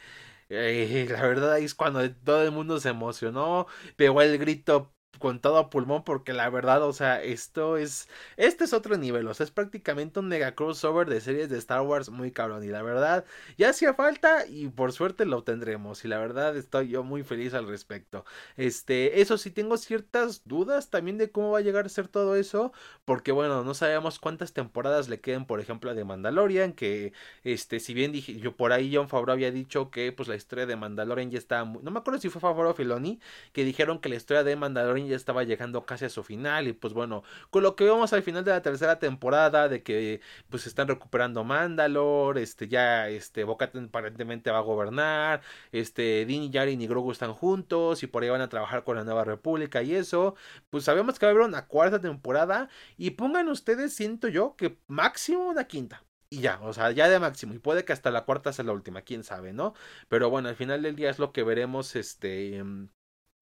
Eh, 0.48 1.08
la 1.10 1.22
verdad 1.22 1.52
ahí 1.54 1.64
es 1.64 1.74
cuando 1.74 2.08
todo 2.14 2.44
el 2.44 2.52
mundo 2.52 2.78
se 2.80 2.90
emocionó, 2.90 3.66
pegó 3.96 4.22
el 4.22 4.38
grito 4.38 4.92
con 5.18 5.40
todo 5.40 5.70
pulmón 5.70 6.04
porque 6.04 6.32
la 6.32 6.48
verdad, 6.50 6.82
o 6.82 6.92
sea, 6.92 7.22
esto 7.22 7.76
es 7.76 8.08
este 8.36 8.64
es 8.64 8.72
otro 8.72 8.96
nivel, 8.96 9.26
o 9.28 9.34
sea, 9.34 9.44
es 9.44 9.50
prácticamente 9.50 10.20
un 10.20 10.28
mega 10.28 10.54
crossover 10.54 11.08
de 11.08 11.20
series 11.20 11.48
de 11.50 11.58
Star 11.58 11.82
Wars 11.82 12.10
muy 12.10 12.30
cabrón 12.32 12.64
y 12.64 12.68
la 12.68 12.82
verdad 12.82 13.24
ya 13.58 13.70
hacía 13.70 13.94
falta 13.94 14.46
y 14.46 14.68
por 14.68 14.92
suerte 14.92 15.24
lo 15.26 15.42
tendremos 15.44 16.04
y 16.04 16.08
la 16.08 16.18
verdad 16.18 16.56
estoy 16.56 16.88
yo 16.88 17.02
muy 17.02 17.22
feliz 17.22 17.54
al 17.54 17.66
respecto. 17.68 18.24
Este, 18.56 19.20
eso 19.20 19.38
sí 19.38 19.50
tengo 19.50 19.76
ciertas 19.76 20.42
dudas 20.46 20.90
también 20.90 21.18
de 21.18 21.30
cómo 21.30 21.50
va 21.52 21.58
a 21.58 21.62
llegar 21.62 21.86
a 21.86 21.88
ser 21.88 22.08
todo 22.08 22.36
eso, 22.36 22.72
porque 23.04 23.32
bueno, 23.32 23.64
no 23.64 23.74
sabemos 23.74 24.18
cuántas 24.18 24.52
temporadas 24.52 25.08
le 25.08 25.20
queden, 25.20 25.46
por 25.46 25.60
ejemplo, 25.60 25.94
de 25.94 26.04
Mandalorian, 26.04 26.72
que 26.72 27.12
este, 27.44 27.80
si 27.80 27.94
bien 27.94 28.12
dije 28.12 28.36
yo 28.38 28.56
por 28.56 28.72
ahí 28.72 28.94
John 28.94 29.08
Favreau 29.08 29.34
había 29.34 29.50
dicho 29.50 29.90
que 29.90 30.12
pues 30.12 30.28
la 30.28 30.36
historia 30.36 30.66
de 30.66 30.76
Mandalorian 30.76 31.30
ya 31.30 31.64
muy... 31.64 31.82
no 31.82 31.90
me 31.90 31.98
acuerdo 32.00 32.20
si 32.20 32.28
fue 32.28 32.40
Favreau 32.40 32.70
o 32.70 32.74
Filoni 32.74 33.20
que 33.52 33.64
dijeron 33.64 34.00
que 34.00 34.08
la 34.08 34.16
historia 34.16 34.44
de 34.44 34.56
Mandalorian 34.56 35.05
ya 35.08 35.16
estaba 35.16 35.44
llegando 35.44 35.86
casi 35.86 36.04
a 36.06 36.08
su 36.08 36.22
final 36.22 36.68
y 36.68 36.72
pues 36.72 36.92
bueno, 36.94 37.22
con 37.50 37.62
lo 37.62 37.76
que 37.76 37.84
vemos 37.84 38.12
al 38.12 38.22
final 38.22 38.44
de 38.44 38.50
la 38.52 38.62
tercera 38.62 38.98
temporada 38.98 39.68
de 39.68 39.82
que 39.82 40.20
pues 40.48 40.66
están 40.66 40.88
recuperando 40.88 41.44
Mandalore, 41.44 42.42
este 42.42 42.68
ya 42.68 43.08
este 43.08 43.44
Boca 43.44 43.70
aparentemente 43.74 44.50
va 44.50 44.58
a 44.58 44.60
gobernar, 44.60 45.42
este 45.72 46.24
Din, 46.26 46.50
Yarin 46.52 46.80
y 46.80 46.86
Grogu 46.86 47.12
están 47.12 47.32
juntos 47.34 48.02
y 48.02 48.06
por 48.06 48.22
ahí 48.22 48.30
van 48.30 48.40
a 48.40 48.48
trabajar 48.48 48.84
con 48.84 48.96
la 48.96 49.04
Nueva 49.04 49.24
República 49.24 49.82
y 49.82 49.94
eso, 49.94 50.34
pues 50.70 50.84
sabemos 50.84 51.18
que 51.18 51.26
va 51.26 51.30
a 51.30 51.34
haber 51.34 51.46
una 51.46 51.66
cuarta 51.66 52.00
temporada 52.00 52.68
y 52.96 53.10
pongan 53.12 53.48
ustedes, 53.48 53.94
siento 53.94 54.28
yo, 54.28 54.56
que 54.56 54.78
máximo 54.86 55.48
una 55.48 55.64
quinta. 55.66 56.02
y 56.28 56.40
ya, 56.40 56.60
o 56.62 56.72
sea, 56.72 56.90
ya 56.90 57.08
de 57.08 57.18
máximo. 57.20 57.54
Y 57.54 57.58
puede 57.58 57.84
que 57.84 57.92
hasta 57.92 58.10
la 58.10 58.24
cuarta 58.24 58.52
sea 58.52 58.64
la 58.64 58.72
última, 58.72 59.02
quién 59.02 59.22
sabe, 59.24 59.52
¿no? 59.52 59.74
Pero 60.08 60.28
bueno, 60.30 60.48
al 60.48 60.56
final 60.56 60.82
del 60.82 60.96
día 60.96 61.10
es 61.10 61.18
lo 61.18 61.32
que 61.32 61.44
veremos, 61.44 61.94
este, 61.96 62.62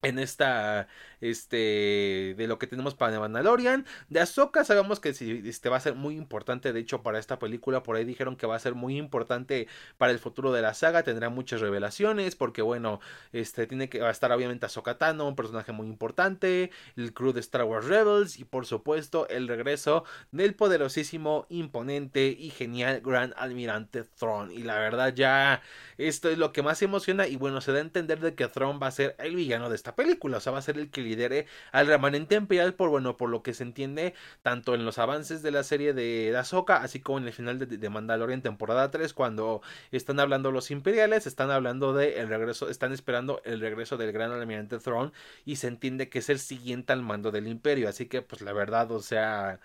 en 0.05 0.19
esta 0.19 0.87
este 1.21 2.35
de 2.37 2.45
lo 2.47 2.59
que 2.59 2.67
tenemos 2.67 2.93
para 2.93 3.19
Mandalorian. 3.19 3.85
De 4.09 4.19
Ahsoka 4.19 4.63
sabemos 4.63 4.99
que 4.99 5.09
este 5.09 5.69
va 5.69 5.77
a 5.77 5.79
ser 5.79 5.95
muy 5.95 6.15
importante 6.15 6.73
de 6.73 6.79
hecho 6.79 7.01
para 7.01 7.19
esta 7.19 7.39
película 7.39 7.83
por 7.83 7.95
ahí 7.95 8.05
dijeron 8.05 8.35
que 8.35 8.45
va 8.45 8.55
a 8.55 8.59
ser 8.59 8.75
muy 8.75 8.97
importante 8.97 9.67
para 9.97 10.11
el 10.11 10.19
futuro 10.19 10.51
de 10.51 10.61
la 10.61 10.73
saga 10.73 11.03
tendrá 11.03 11.29
muchas 11.29 11.61
revelaciones 11.61 12.35
porque 12.35 12.61
bueno 12.61 12.99
este 13.33 13.67
tiene 13.67 13.89
que 13.89 13.99
va 13.99 14.09
a 14.09 14.11
estar 14.11 14.31
obviamente 14.31 14.65
Ahsoka 14.65 14.97
Tano 14.97 15.27
un 15.27 15.35
personaje 15.35 15.71
muy 15.71 15.87
importante 15.87 16.71
el 16.95 17.13
crew 17.13 17.33
de 17.33 17.39
Star 17.39 17.63
Wars 17.63 17.85
Rebels 17.85 18.39
y 18.39 18.45
por 18.45 18.65
supuesto 18.65 19.27
el 19.29 19.47
regreso 19.47 20.03
del 20.31 20.55
poderosísimo 20.55 21.47
imponente 21.49 22.27
y 22.27 22.49
genial 22.49 23.01
Gran 23.01 23.33
Almirante 23.37 24.03
Thrawn. 24.03 24.51
Y 24.51 24.63
la 24.63 24.77
verdad 24.79 25.13
ya 25.13 25.61
esto 25.97 26.29
es 26.29 26.37
lo 26.37 26.51
que 26.51 26.61
más 26.61 26.81
emociona 26.81 27.27
y 27.27 27.35
bueno 27.35 27.61
se 27.61 27.71
da 27.71 27.79
a 27.79 27.81
entender 27.81 28.19
de 28.19 28.35
que 28.35 28.47
Thrawn 28.47 28.79
va 28.81 28.87
a 28.87 28.91
ser 28.91 29.15
el 29.19 29.35
villano 29.35 29.69
de 29.69 29.75
esta 29.75 29.94
película, 29.95 30.37
o 30.37 30.39
sea, 30.39 30.51
va 30.51 30.59
a 30.59 30.61
ser 30.61 30.77
el 30.77 30.89
que 30.89 31.01
lidere 31.01 31.47
al 31.71 31.87
remanente 31.87 32.35
imperial 32.35 32.73
por, 32.73 32.89
bueno, 32.89 33.17
por 33.17 33.29
lo 33.29 33.43
que 33.43 33.53
se 33.53 33.63
entiende 33.63 34.13
tanto 34.41 34.75
en 34.75 34.85
los 34.85 34.97
avances 34.99 35.41
de 35.41 35.51
la 35.51 35.63
serie 35.63 35.93
de 35.93 36.35
Ahsoka, 36.37 36.77
así 36.77 36.99
como 36.99 37.17
en 37.19 37.27
el 37.27 37.33
final 37.33 37.59
de, 37.59 37.65
de 37.65 37.89
Mandalorian 37.89 38.41
temporada 38.41 38.91
3, 38.91 39.13
cuando 39.13 39.61
están 39.91 40.19
hablando 40.19 40.51
los 40.51 40.71
imperiales, 40.71 41.27
están 41.27 41.51
hablando 41.51 41.93
de 41.93 42.19
el 42.19 42.29
regreso, 42.29 42.69
están 42.69 42.93
esperando 42.93 43.41
el 43.45 43.59
regreso 43.59 43.97
del 43.97 44.11
gran 44.11 44.31
almirante 44.31 44.79
Throne 44.79 45.11
y 45.45 45.57
se 45.57 45.67
entiende 45.67 46.09
que 46.09 46.19
es 46.19 46.29
el 46.29 46.39
siguiente 46.39 46.93
al 46.93 47.01
mando 47.01 47.31
del 47.31 47.47
imperio, 47.47 47.89
así 47.89 48.07
que 48.07 48.21
pues 48.21 48.41
la 48.41 48.53
verdad, 48.53 48.91
o 48.91 49.01
sea, 49.01 49.59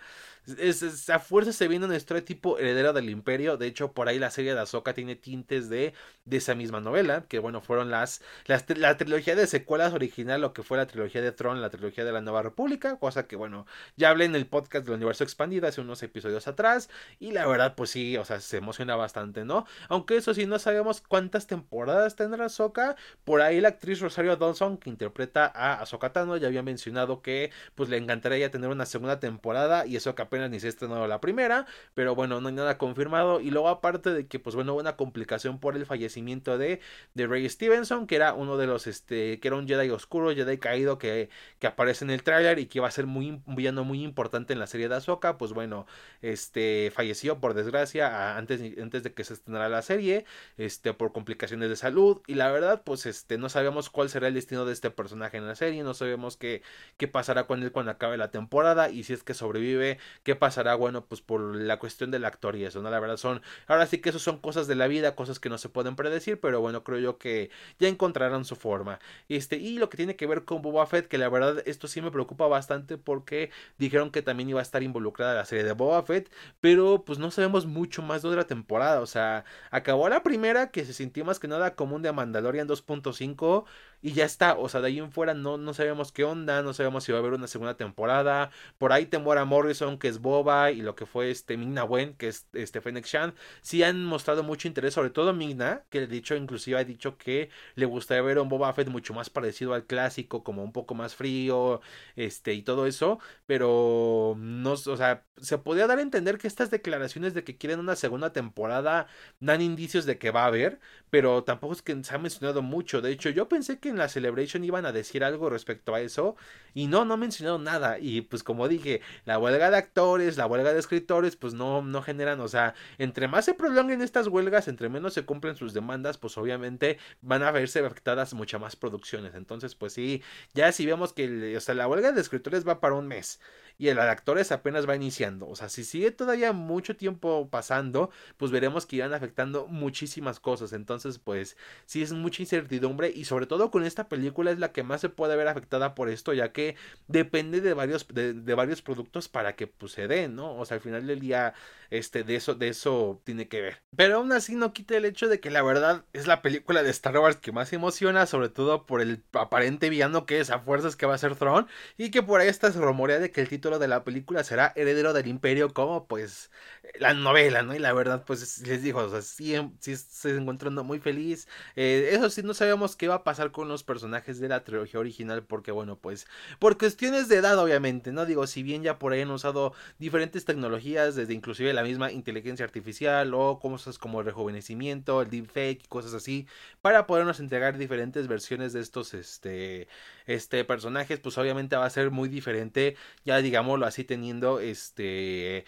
es, 0.58 1.10
a 1.10 1.18
fuerza 1.18 1.52
se 1.52 1.68
viene 1.68 1.86
un 1.86 1.98
tipo 2.24 2.58
heredero 2.58 2.92
del 2.92 3.10
imperio. 3.10 3.56
De 3.56 3.66
hecho, 3.66 3.92
por 3.92 4.08
ahí 4.08 4.18
la 4.18 4.30
serie 4.30 4.54
de 4.54 4.60
Ahsoka 4.60 4.94
tiene 4.94 5.16
tintes 5.16 5.68
de, 5.68 5.94
de 6.24 6.36
esa 6.36 6.54
misma 6.54 6.80
novela. 6.80 7.24
Que 7.28 7.38
bueno, 7.38 7.60
fueron 7.60 7.90
las, 7.90 8.22
la 8.46 8.96
trilogía 8.96 9.36
de 9.36 9.46
secuelas 9.46 9.92
original, 9.92 10.40
lo 10.40 10.52
que 10.52 10.62
fue 10.62 10.78
la 10.78 10.86
trilogía 10.86 11.22
de 11.22 11.32
Tron, 11.32 11.60
la 11.60 11.70
trilogía 11.70 12.04
de 12.04 12.12
la 12.12 12.20
Nueva 12.20 12.42
República. 12.42 12.98
Cosa 12.98 13.26
que 13.26 13.36
bueno, 13.36 13.66
ya 13.96 14.10
hablé 14.10 14.24
en 14.24 14.34
el 14.34 14.46
podcast 14.46 14.84
del 14.84 14.94
universo 14.94 15.24
expandido 15.24 15.66
hace 15.68 15.80
unos 15.80 16.02
episodios 16.02 16.48
atrás. 16.48 16.90
Y 17.18 17.32
la 17.32 17.46
verdad, 17.46 17.74
pues 17.76 17.90
sí, 17.90 18.16
o 18.16 18.24
sea, 18.24 18.40
se 18.40 18.56
emociona 18.58 18.96
bastante, 18.96 19.44
¿no? 19.44 19.66
Aunque 19.88 20.16
eso 20.16 20.34
sí, 20.34 20.46
no 20.46 20.58
sabemos 20.58 21.02
cuántas 21.06 21.46
temporadas 21.46 22.16
tendrá 22.16 22.46
Ahsoka. 22.46 22.96
Por 23.24 23.42
ahí 23.42 23.60
la 23.60 23.68
actriz 23.68 24.00
Rosario 24.00 24.36
Dawson, 24.36 24.78
que 24.78 24.90
interpreta 24.90 25.46
a 25.54 25.80
Ahsoka 25.80 26.12
Tano, 26.12 26.36
ya 26.36 26.48
había 26.48 26.62
mencionado 26.62 27.22
que 27.22 27.50
pues 27.74 27.88
le 27.88 27.96
encantaría 27.96 28.50
tener 28.50 28.70
una 28.70 28.86
segunda 28.86 29.20
temporada. 29.20 29.86
Y 29.86 29.96
eso 29.96 30.14
que 30.14 30.22
apenas 30.22 30.39
ni 30.48 30.60
se 30.60 30.66
ha 30.66 30.70
estrenado 30.70 31.06
la 31.06 31.20
primera, 31.20 31.66
pero 31.94 32.14
bueno, 32.14 32.40
no 32.40 32.48
hay 32.48 32.54
nada 32.54 32.78
confirmado. 32.78 33.40
Y 33.40 33.50
luego 33.50 33.68
aparte 33.68 34.12
de 34.12 34.26
que, 34.26 34.38
pues 34.38 34.56
bueno, 34.56 34.72
hubo 34.72 34.80
una 34.80 34.96
complicación 34.96 35.58
por 35.60 35.76
el 35.76 35.86
fallecimiento 35.86 36.58
de, 36.58 36.80
de 37.14 37.26
Ray 37.26 37.48
Stevenson, 37.48 38.06
que 38.06 38.16
era 38.16 38.34
uno 38.34 38.56
de 38.56 38.66
los, 38.66 38.86
este, 38.86 39.40
que 39.40 39.48
era 39.48 39.56
un 39.56 39.66
Jedi 39.68 39.90
oscuro, 39.90 40.34
Jedi 40.34 40.58
caído 40.58 40.98
que, 40.98 41.30
que 41.58 41.66
aparece 41.66 42.04
en 42.04 42.10
el 42.10 42.22
tráiler 42.22 42.58
y 42.58 42.66
que 42.66 42.78
iba 42.78 42.88
a 42.88 42.90
ser 42.90 43.06
muy, 43.06 43.42
muy 43.46 44.02
importante 44.02 44.52
en 44.52 44.58
la 44.58 44.66
serie 44.66 44.88
de 44.88 44.96
Ahsoka, 44.96 45.38
pues 45.38 45.52
bueno, 45.52 45.86
este, 46.22 46.92
falleció 46.94 47.40
por 47.40 47.54
desgracia 47.54 48.36
antes, 48.36 48.60
antes 48.80 49.02
de 49.02 49.12
que 49.12 49.24
se 49.24 49.34
estrenara 49.34 49.68
la 49.68 49.82
serie, 49.82 50.24
este, 50.56 50.94
por 50.94 51.12
complicaciones 51.12 51.68
de 51.68 51.76
salud. 51.76 52.20
Y 52.26 52.34
la 52.34 52.50
verdad, 52.50 52.82
pues 52.84 53.06
este, 53.06 53.38
no 53.38 53.48
sabemos 53.48 53.90
cuál 53.90 54.08
será 54.10 54.28
el 54.28 54.34
destino 54.34 54.64
de 54.64 54.72
este 54.72 54.90
personaje 54.90 55.36
en 55.36 55.46
la 55.46 55.54
serie, 55.54 55.82
no 55.82 55.94
sabemos 55.94 56.36
qué, 56.36 56.62
qué 56.96 57.08
pasará 57.08 57.46
con 57.46 57.62
él 57.62 57.72
cuando 57.72 57.92
acabe 57.92 58.16
la 58.16 58.30
temporada 58.30 58.90
y 58.90 59.04
si 59.04 59.12
es 59.12 59.22
que 59.22 59.34
sobrevive, 59.34 59.98
qué 60.22 60.36
pasará, 60.36 60.74
bueno, 60.74 61.04
pues 61.06 61.20
por 61.20 61.56
la 61.56 61.78
cuestión 61.78 62.10
del 62.10 62.24
actor 62.24 62.56
y 62.56 62.64
eso, 62.64 62.82
¿no? 62.82 62.90
La 62.90 63.00
verdad 63.00 63.16
son, 63.16 63.42
ahora 63.66 63.86
sí 63.86 63.98
que 63.98 64.10
eso 64.10 64.18
son 64.18 64.38
cosas 64.38 64.66
de 64.66 64.74
la 64.74 64.86
vida, 64.86 65.14
cosas 65.14 65.40
que 65.40 65.48
no 65.48 65.58
se 65.58 65.68
pueden 65.68 65.96
predecir, 65.96 66.40
pero 66.40 66.60
bueno, 66.60 66.84
creo 66.84 66.98
yo 66.98 67.18
que 67.18 67.50
ya 67.78 67.88
encontrarán 67.88 68.44
su 68.44 68.56
forma. 68.56 68.98
Este, 69.28 69.56
y 69.56 69.78
lo 69.78 69.88
que 69.88 69.96
tiene 69.96 70.16
que 70.16 70.26
ver 70.26 70.44
con 70.44 70.62
Boba 70.62 70.86
Fett, 70.86 71.08
que 71.08 71.18
la 71.18 71.28
verdad 71.28 71.62
esto 71.66 71.88
sí 71.88 72.02
me 72.02 72.10
preocupa 72.10 72.46
bastante 72.48 72.98
porque 72.98 73.50
dijeron 73.78 74.10
que 74.10 74.22
también 74.22 74.48
iba 74.50 74.60
a 74.60 74.62
estar 74.62 74.82
involucrada 74.82 75.34
la 75.34 75.44
serie 75.44 75.64
de 75.64 75.72
Boba 75.72 76.02
Fett, 76.02 76.30
pero 76.60 77.04
pues 77.04 77.18
no 77.18 77.30
sabemos 77.30 77.66
mucho 77.66 78.02
más 78.02 78.22
de 78.22 78.28
otra 78.28 78.46
temporada, 78.46 79.00
o 79.00 79.06
sea, 79.06 79.44
acabó 79.70 80.08
la 80.08 80.22
primera 80.22 80.70
que 80.70 80.84
se 80.84 80.92
sintió 80.92 81.24
más 81.24 81.38
que 81.38 81.48
nada 81.48 81.74
como 81.74 81.96
un 81.96 82.02
de 82.02 82.12
Mandalorian 82.12 82.68
2.5 82.68 83.64
y 84.02 84.12
ya 84.12 84.24
está, 84.24 84.56
o 84.56 84.68
sea, 84.68 84.80
de 84.80 84.88
ahí 84.88 84.98
en 84.98 85.12
fuera 85.12 85.34
no, 85.34 85.56
no 85.58 85.74
sabemos 85.74 86.12
qué 86.12 86.24
onda, 86.24 86.62
no 86.62 86.72
sabemos 86.72 87.04
si 87.04 87.12
va 87.12 87.18
a 87.18 87.20
haber 87.20 87.34
una 87.34 87.46
segunda 87.46 87.76
temporada, 87.76 88.50
por 88.78 88.92
ahí 88.92 89.06
Temora 89.06 89.44
Morrison, 89.44 89.98
que 89.98 90.08
es 90.08 90.20
Boba, 90.20 90.70
y 90.70 90.82
lo 90.82 90.94
que 90.94 91.06
fue 91.06 91.30
este 91.30 91.56
Migna 91.56 91.84
Wen, 91.84 92.14
que 92.14 92.28
es 92.28 92.46
este 92.52 92.80
Fennec 92.80 93.06
Shan, 93.06 93.34
sí 93.62 93.82
han 93.82 94.04
mostrado 94.04 94.42
mucho 94.42 94.68
interés, 94.68 94.94
sobre 94.94 95.10
todo 95.10 95.32
Migna, 95.34 95.84
que 95.90 96.00
de 96.00 96.06
dicho, 96.06 96.34
inclusive 96.34 96.78
ha 96.78 96.84
dicho 96.84 97.18
que 97.18 97.50
le 97.74 97.86
gustaría 97.86 98.22
ver 98.22 98.38
un 98.38 98.48
Boba 98.48 98.72
Fett 98.72 98.88
mucho 98.88 99.14
más 99.14 99.30
parecido 99.30 99.74
al 99.74 99.84
clásico, 99.86 100.42
como 100.44 100.62
un 100.64 100.72
poco 100.72 100.94
más 100.94 101.14
frío, 101.14 101.80
este, 102.16 102.54
y 102.54 102.62
todo 102.62 102.86
eso, 102.86 103.18
pero 103.46 104.34
no, 104.38 104.72
o 104.72 104.76
sea, 104.96 105.24
se 105.36 105.58
podría 105.58 105.86
dar 105.86 105.98
a 105.98 106.02
entender 106.02 106.38
que 106.38 106.46
estas 106.46 106.70
declaraciones 106.70 107.34
de 107.34 107.44
que 107.44 107.56
quieren 107.56 107.80
una 107.80 107.96
segunda 107.96 108.32
temporada 108.32 109.06
dan 109.40 109.60
indicios 109.62 110.06
de 110.06 110.18
que 110.18 110.30
va 110.30 110.44
a 110.44 110.46
haber, 110.46 110.80
pero 111.10 111.44
tampoco 111.44 111.74
es 111.74 111.82
que 111.82 112.02
se 112.04 112.14
ha 112.14 112.18
mencionado 112.18 112.62
mucho, 112.62 113.00
de 113.00 113.10
hecho, 113.12 113.30
yo 113.30 113.48
pensé 113.48 113.78
que 113.78 113.89
en 113.90 113.98
la 113.98 114.08
Celebration 114.08 114.64
iban 114.64 114.86
a 114.86 114.92
decir 114.92 115.24
algo 115.24 115.50
respecto 115.50 115.94
a 115.94 116.00
eso 116.00 116.36
y 116.74 116.86
no, 116.86 117.04
no 117.04 117.16
mencionaron 117.16 117.64
nada 117.64 117.98
y 117.98 118.22
pues 118.22 118.42
como 118.42 118.68
dije, 118.68 119.02
la 119.24 119.38
huelga 119.38 119.70
de 119.70 119.76
actores, 119.76 120.36
la 120.36 120.46
huelga 120.46 120.72
de 120.72 120.78
escritores 120.78 121.36
pues 121.36 121.54
no, 121.54 121.82
no 121.82 122.02
generan, 122.02 122.40
o 122.40 122.48
sea, 122.48 122.74
entre 122.98 123.28
más 123.28 123.44
se 123.44 123.54
prolonguen 123.54 124.02
estas 124.02 124.28
huelgas, 124.28 124.68
entre 124.68 124.88
menos 124.88 125.14
se 125.14 125.24
cumplen 125.24 125.56
sus 125.56 125.74
demandas, 125.74 126.18
pues 126.18 126.38
obviamente 126.38 126.98
van 127.20 127.42
a 127.42 127.50
verse 127.50 127.80
afectadas 127.80 128.34
muchas 128.34 128.60
más 128.60 128.76
producciones, 128.76 129.34
entonces 129.34 129.74
pues 129.74 129.92
sí, 129.92 130.22
ya 130.54 130.72
si 130.72 130.86
vemos 130.86 131.12
que, 131.12 131.56
o 131.56 131.60
sea, 131.60 131.74
la 131.74 131.88
huelga 131.88 132.12
de 132.12 132.20
escritores 132.20 132.66
va 132.66 132.80
para 132.80 132.94
un 132.94 133.08
mes 133.08 133.40
y 133.80 133.88
el 133.88 133.96
de 133.96 134.02
actores 134.02 134.52
apenas 134.52 134.86
va 134.86 134.94
iniciando. 134.94 135.48
O 135.48 135.56
sea, 135.56 135.70
si 135.70 135.84
sigue 135.84 136.10
todavía 136.10 136.52
mucho 136.52 136.96
tiempo 136.96 137.48
pasando, 137.50 138.10
pues 138.36 138.50
veremos 138.50 138.84
que 138.84 138.96
irán 138.96 139.14
afectando 139.14 139.66
muchísimas 139.68 140.38
cosas. 140.38 140.74
Entonces, 140.74 141.18
pues 141.18 141.56
sí 141.86 142.02
es 142.02 142.12
mucha 142.12 142.42
incertidumbre 142.42 143.10
y 143.10 143.24
sobre 143.24 143.46
todo 143.46 143.70
con 143.70 143.84
esta 143.84 144.06
película 144.06 144.50
es 144.50 144.58
la 144.58 144.72
que 144.72 144.82
más 144.82 145.00
se 145.00 145.08
puede 145.08 145.34
ver 145.34 145.48
afectada 145.48 145.94
por 145.94 146.10
esto, 146.10 146.34
ya 146.34 146.52
que 146.52 146.76
depende 147.08 147.62
de 147.62 147.72
varios, 147.72 148.06
de, 148.08 148.54
varios 148.54 148.82
productos 148.82 149.28
para 149.28 149.56
que 149.56 149.66
pues, 149.66 149.92
se 149.92 150.06
den, 150.08 150.36
¿no? 150.36 150.56
O 150.56 150.66
sea, 150.66 150.74
al 150.74 150.82
final 150.82 151.06
del 151.06 151.20
día, 151.20 151.54
este, 151.88 152.22
de 152.22 152.36
eso, 152.36 152.54
de 152.54 152.68
eso 152.68 153.22
tiene 153.24 153.48
que 153.48 153.62
ver. 153.62 153.78
Pero 153.96 154.16
aún 154.16 154.30
así 154.32 154.56
no 154.56 154.74
quita 154.74 154.94
el 154.98 155.06
hecho 155.06 155.26
de 155.26 155.40
que 155.40 155.48
la 155.48 155.62
verdad 155.62 156.04
es 156.12 156.26
la 156.26 156.42
película 156.42 156.82
de 156.82 156.90
Star 156.90 157.16
Wars 157.16 157.36
que 157.36 157.50
más 157.50 157.72
emociona, 157.72 158.26
sobre 158.26 158.50
todo 158.50 158.84
por 158.84 159.00
el 159.00 159.22
aparente 159.32 159.88
villano 159.88 160.26
que 160.26 160.40
es 160.40 160.50
a 160.50 160.58
fuerzas 160.58 160.96
que 160.96 161.06
va 161.06 161.14
a 161.14 161.18
ser 161.18 161.34
Throne 161.34 161.66
y 161.96 162.10
que 162.10 162.22
por 162.22 162.42
ahí 162.42 162.48
está 162.48 162.70
se 162.70 162.78
rumorea 162.78 163.18
de 163.18 163.30
que 163.30 163.40
el 163.40 163.48
título 163.48 163.69
de 163.78 163.88
la 163.88 164.04
película 164.04 164.44
será 164.44 164.72
Heredero 164.76 165.12
del 165.12 165.26
Imperio, 165.26 165.72
como 165.72 166.06
pues 166.06 166.50
la 166.98 167.14
novela, 167.14 167.62
¿no? 167.62 167.74
Y 167.74 167.78
la 167.78 167.92
verdad, 167.92 168.24
pues 168.26 168.66
les 168.66 168.82
digo, 168.82 169.00
o 169.00 169.10
sea, 169.10 169.22
sí, 169.22 169.54
sí 169.78 169.96
se 169.96 170.36
encontrando 170.36 170.84
muy 170.84 170.98
feliz. 170.98 171.48
Eh, 171.76 172.10
eso 172.12 172.30
sí, 172.30 172.42
no 172.42 172.54
sabemos 172.54 172.96
qué 172.96 173.08
va 173.08 173.16
a 173.16 173.24
pasar 173.24 173.52
con 173.52 173.68
los 173.68 173.84
personajes 173.84 174.40
de 174.40 174.48
la 174.48 174.64
trilogía 174.64 175.00
original, 175.00 175.44
porque 175.44 175.72
bueno, 175.72 175.96
pues 175.98 176.26
por 176.58 176.78
cuestiones 176.78 177.28
de 177.28 177.36
edad, 177.36 177.58
obviamente, 177.58 178.12
¿no? 178.12 178.26
Digo, 178.26 178.46
si 178.46 178.62
bien 178.62 178.82
ya 178.82 178.98
por 178.98 179.12
ahí 179.12 179.22
han 179.22 179.30
usado 179.30 179.72
diferentes 179.98 180.44
tecnologías, 180.44 181.14
desde 181.14 181.34
inclusive 181.34 181.72
la 181.72 181.82
misma 181.82 182.12
inteligencia 182.12 182.64
artificial 182.64 183.32
o 183.34 183.58
cosas 183.60 183.98
como 183.98 184.20
el 184.20 184.26
rejuvenecimiento, 184.26 185.22
el 185.22 185.30
deepfake, 185.30 185.86
cosas 185.88 186.14
así, 186.14 186.46
para 186.82 187.06
podernos 187.06 187.40
entregar 187.40 187.78
diferentes 187.78 188.26
versiones 188.28 188.72
de 188.72 188.80
estos, 188.80 189.14
este, 189.14 189.88
este 190.26 190.64
personajes, 190.64 191.20
pues 191.20 191.38
obviamente 191.38 191.76
va 191.76 191.86
a 191.86 191.90
ser 191.90 192.10
muy 192.10 192.28
diferente, 192.28 192.96
ya 193.24 193.40
digámoslo 193.60 193.86
así, 193.86 194.04
teniendo 194.04 194.58
este 194.60 195.66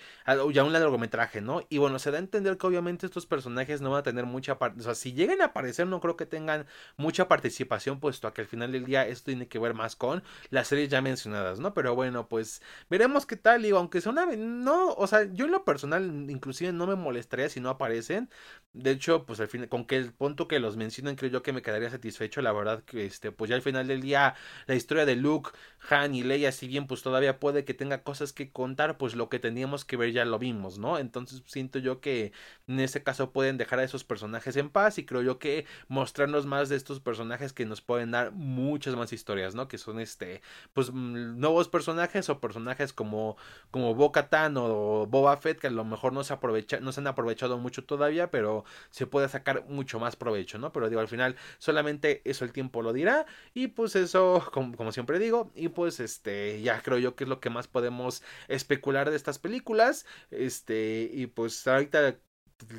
ya 0.52 0.64
un 0.64 0.72
largometraje, 0.72 1.42
¿no? 1.42 1.62
Y 1.68 1.76
bueno, 1.78 1.98
se 1.98 2.10
da 2.10 2.16
a 2.16 2.20
entender 2.20 2.56
que 2.56 2.66
obviamente 2.66 3.04
estos 3.04 3.26
personajes 3.26 3.82
no 3.82 3.90
van 3.90 4.00
a 4.00 4.02
tener 4.02 4.24
mucha 4.24 4.58
parte, 4.58 4.80
o 4.80 4.82
sea, 4.82 4.94
si 4.94 5.12
llegan 5.12 5.42
a 5.42 5.46
aparecer, 5.46 5.86
no 5.86 6.00
creo 6.00 6.16
que 6.16 6.24
tengan 6.24 6.66
mucha 6.96 7.28
participación, 7.28 8.00
puesto 8.00 8.32
que 8.32 8.40
al 8.40 8.46
final 8.46 8.72
del 8.72 8.86
día 8.86 9.06
esto 9.06 9.26
tiene 9.26 9.46
que 9.46 9.58
ver 9.58 9.74
más 9.74 9.94
con 9.94 10.22
las 10.50 10.68
series 10.68 10.88
ya 10.88 11.02
mencionadas, 11.02 11.60
¿no? 11.60 11.74
Pero 11.74 11.94
bueno, 11.94 12.28
pues 12.28 12.62
veremos 12.88 13.26
qué 13.26 13.36
tal, 13.36 13.62
digo, 13.62 13.76
aunque 13.78 14.00
sea 14.00 14.12
una, 14.12 14.24
no, 14.26 14.94
o 14.94 15.06
sea, 15.06 15.24
yo 15.32 15.44
en 15.44 15.52
lo 15.52 15.64
personal, 15.64 16.30
inclusive 16.30 16.72
no 16.72 16.86
me 16.86 16.96
molestaría 16.96 17.48
si 17.50 17.60
no 17.60 17.68
aparecen, 17.70 18.30
de 18.72 18.90
hecho, 18.92 19.26
pues 19.26 19.38
al 19.40 19.48
final, 19.48 19.68
con 19.68 19.84
que 19.86 19.96
el 19.96 20.12
punto 20.14 20.48
que 20.48 20.58
los 20.58 20.76
mencionan, 20.78 21.16
creo 21.16 21.30
yo 21.30 21.42
que 21.42 21.52
me 21.52 21.60
quedaría 21.60 21.90
satisfecho, 21.90 22.40
la 22.40 22.52
verdad 22.52 22.82
que 22.84 23.04
este, 23.04 23.30
pues 23.32 23.50
ya 23.50 23.56
al 23.56 23.62
final 23.62 23.86
del 23.86 24.00
día 24.00 24.34
la 24.66 24.74
historia 24.74 25.04
de 25.04 25.16
Luke, 25.16 25.50
Han 25.90 26.14
y 26.14 26.22
Leia, 26.22 26.52
si 26.52 26.68
bien 26.68 26.86
pues 26.86 27.02
todavía 27.02 27.38
puede 27.38 27.64
que 27.64 27.71
tenga 27.74 28.02
cosas 28.02 28.32
que 28.32 28.50
contar, 28.50 28.98
pues 28.98 29.14
lo 29.14 29.28
que 29.28 29.38
teníamos 29.38 29.84
que 29.84 29.96
ver 29.96 30.12
ya 30.12 30.24
lo 30.24 30.38
vimos, 30.38 30.78
¿no? 30.78 30.98
Entonces 30.98 31.42
siento 31.46 31.78
yo 31.78 32.00
que 32.00 32.32
en 32.66 32.80
ese 32.80 33.02
caso 33.02 33.32
pueden 33.32 33.58
dejar 33.58 33.78
a 33.78 33.84
esos 33.84 34.04
personajes 34.04 34.56
en 34.56 34.70
paz 34.70 34.98
y 34.98 35.04
creo 35.06 35.22
yo 35.22 35.38
que 35.38 35.66
mostrarnos 35.88 36.46
más 36.46 36.68
de 36.68 36.76
estos 36.76 37.00
personajes 37.00 37.52
que 37.52 37.66
nos 37.66 37.80
pueden 37.80 38.10
dar 38.10 38.32
muchas 38.32 38.96
más 38.96 39.12
historias, 39.12 39.54
¿no? 39.54 39.68
Que 39.68 39.78
son 39.78 40.00
este, 40.00 40.42
pues 40.72 40.90
mm, 40.92 41.38
nuevos 41.38 41.68
personajes 41.68 42.28
o 42.28 42.40
personajes 42.40 42.92
como, 42.92 43.36
como 43.70 43.94
Bo 43.94 44.12
o 44.56 45.06
Boba 45.06 45.36
Fett, 45.36 45.58
que 45.58 45.68
a 45.68 45.70
lo 45.70 45.84
mejor 45.84 46.12
no 46.12 46.24
se, 46.24 46.32
aprovecha, 46.32 46.80
no 46.80 46.92
se 46.92 47.00
han 47.00 47.06
aprovechado 47.06 47.58
mucho 47.58 47.84
todavía, 47.84 48.30
pero 48.30 48.64
se 48.90 49.06
puede 49.06 49.28
sacar 49.28 49.64
mucho 49.68 49.98
más 49.98 50.16
provecho, 50.16 50.58
¿no? 50.58 50.72
Pero 50.72 50.88
digo, 50.88 51.00
al 51.00 51.08
final 51.08 51.36
solamente 51.58 52.22
eso 52.24 52.44
el 52.44 52.52
tiempo 52.52 52.82
lo 52.82 52.92
dirá 52.92 53.26
y 53.54 53.68
pues 53.68 53.96
eso, 53.96 54.44
como 54.52 54.92
siempre 54.92 55.18
digo, 55.18 55.50
y 55.54 55.68
pues 55.68 56.00
este, 56.00 56.60
ya 56.62 56.82
creo 56.82 56.98
yo 56.98 57.14
que 57.16 57.24
es 57.24 57.30
lo 57.30 57.40
que 57.40 57.50
más 57.50 57.61
podemos 57.68 58.22
especular 58.48 59.10
de 59.10 59.16
estas 59.16 59.38
películas, 59.38 60.06
este, 60.30 61.08
y 61.12 61.26
pues 61.26 61.66
ahorita 61.66 62.18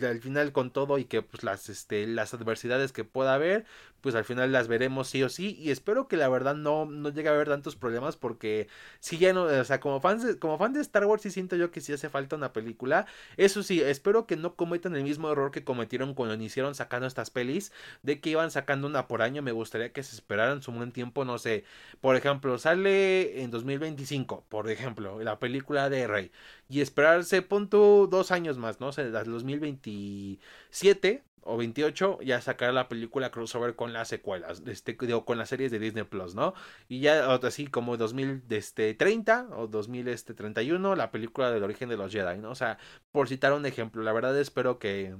al 0.01 0.21
final 0.21 0.51
con 0.53 0.71
todo 0.71 0.97
y 0.97 1.05
que 1.05 1.21
pues 1.21 1.43
las 1.43 1.69
este 1.69 2.07
las 2.07 2.33
adversidades 2.33 2.93
que 2.93 3.03
pueda 3.03 3.33
haber 3.33 3.65
pues 4.03 4.15
al 4.15 4.25
final 4.25 4.51
las 4.51 4.67
veremos 4.67 5.07
sí 5.07 5.23
o 5.23 5.29
sí 5.29 5.55
y 5.57 5.71
espero 5.71 6.09
que 6.09 6.17
la 6.17 6.27
verdad 6.27 6.55
no 6.55 6.85
no 6.85 7.09
llegue 7.09 7.29
a 7.29 7.31
haber 7.31 7.47
tantos 7.47 7.77
problemas 7.77 8.17
porque 8.17 8.67
si 8.99 9.17
ya 9.17 9.31
no 9.31 9.43
o 9.43 9.63
sea 9.63 9.79
como 9.79 10.01
fans 10.01 10.23
de, 10.23 10.37
como 10.37 10.57
fan 10.57 10.73
de 10.73 10.81
Star 10.81 11.05
Wars 11.05 11.21
sí 11.21 11.31
siento 11.31 11.55
yo 11.55 11.71
que 11.71 11.79
sí 11.79 11.93
hace 11.93 12.09
falta 12.09 12.35
una 12.35 12.51
película. 12.51 13.05
Eso 13.37 13.63
sí 13.63 13.81
espero 13.81 14.27
que 14.27 14.35
no 14.35 14.55
cometan 14.55 14.95
el 14.97 15.03
mismo 15.03 15.31
error 15.31 15.51
que 15.51 15.63
cometieron 15.63 16.13
cuando 16.15 16.35
iniciaron 16.35 16.75
sacando 16.75 17.07
estas 17.07 17.31
pelis 17.31 17.71
de 18.01 18.19
que 18.19 18.31
iban 18.31 18.51
sacando 18.51 18.87
una 18.87 19.07
por 19.07 19.21
año. 19.21 19.41
Me 19.41 19.53
gustaría 19.53 19.93
que 19.93 20.03
se 20.03 20.15
esperaran 20.15 20.61
su 20.61 20.73
buen 20.73 20.91
tiempo 20.91 21.23
no 21.23 21.37
sé. 21.37 21.63
Por 22.01 22.17
ejemplo 22.17 22.57
sale 22.57 23.41
en 23.41 23.51
2025 23.51 24.45
por 24.49 24.69
ejemplo 24.69 25.21
la 25.23 25.39
película 25.39 25.89
de 25.89 26.07
Rey 26.07 26.31
y 26.69 26.81
esperarse 26.81 27.41
punto 27.41 28.07
dos 28.07 28.31
años 28.31 28.57
más 28.57 28.81
no 28.81 28.87
o 28.87 28.91
sea 28.91 29.05
2020 29.05 30.39
27 30.73 31.23
o 31.45 31.57
28 31.57 32.19
ya 32.21 32.41
sacará 32.41 32.71
la 32.71 32.87
película 32.89 33.31
crossover 33.31 33.75
con 33.75 33.93
las 33.93 34.07
secuelas, 34.07 34.63
este, 34.65 34.97
digo, 34.99 35.25
con 35.25 35.37
las 35.37 35.49
series 35.49 35.71
de 35.71 35.79
Disney 35.79 36.03
Plus, 36.03 36.35
¿no? 36.35 36.53
Y 36.87 37.01
ya 37.01 37.33
así 37.33 37.67
como 37.67 37.97
2030 37.97 38.57
este, 38.57 39.55
o 39.55 39.67
2031 39.67 40.95
la 40.95 41.11
película 41.11 41.51
del 41.51 41.63
origen 41.63 41.89
de 41.89 41.97
los 41.97 42.11
Jedi, 42.11 42.37
¿no? 42.39 42.51
O 42.51 42.55
sea, 42.55 42.77
por 43.11 43.27
citar 43.27 43.53
un 43.53 43.65
ejemplo, 43.65 44.03
la 44.03 44.13
verdad 44.13 44.37
espero 44.39 44.79
que 44.79 45.15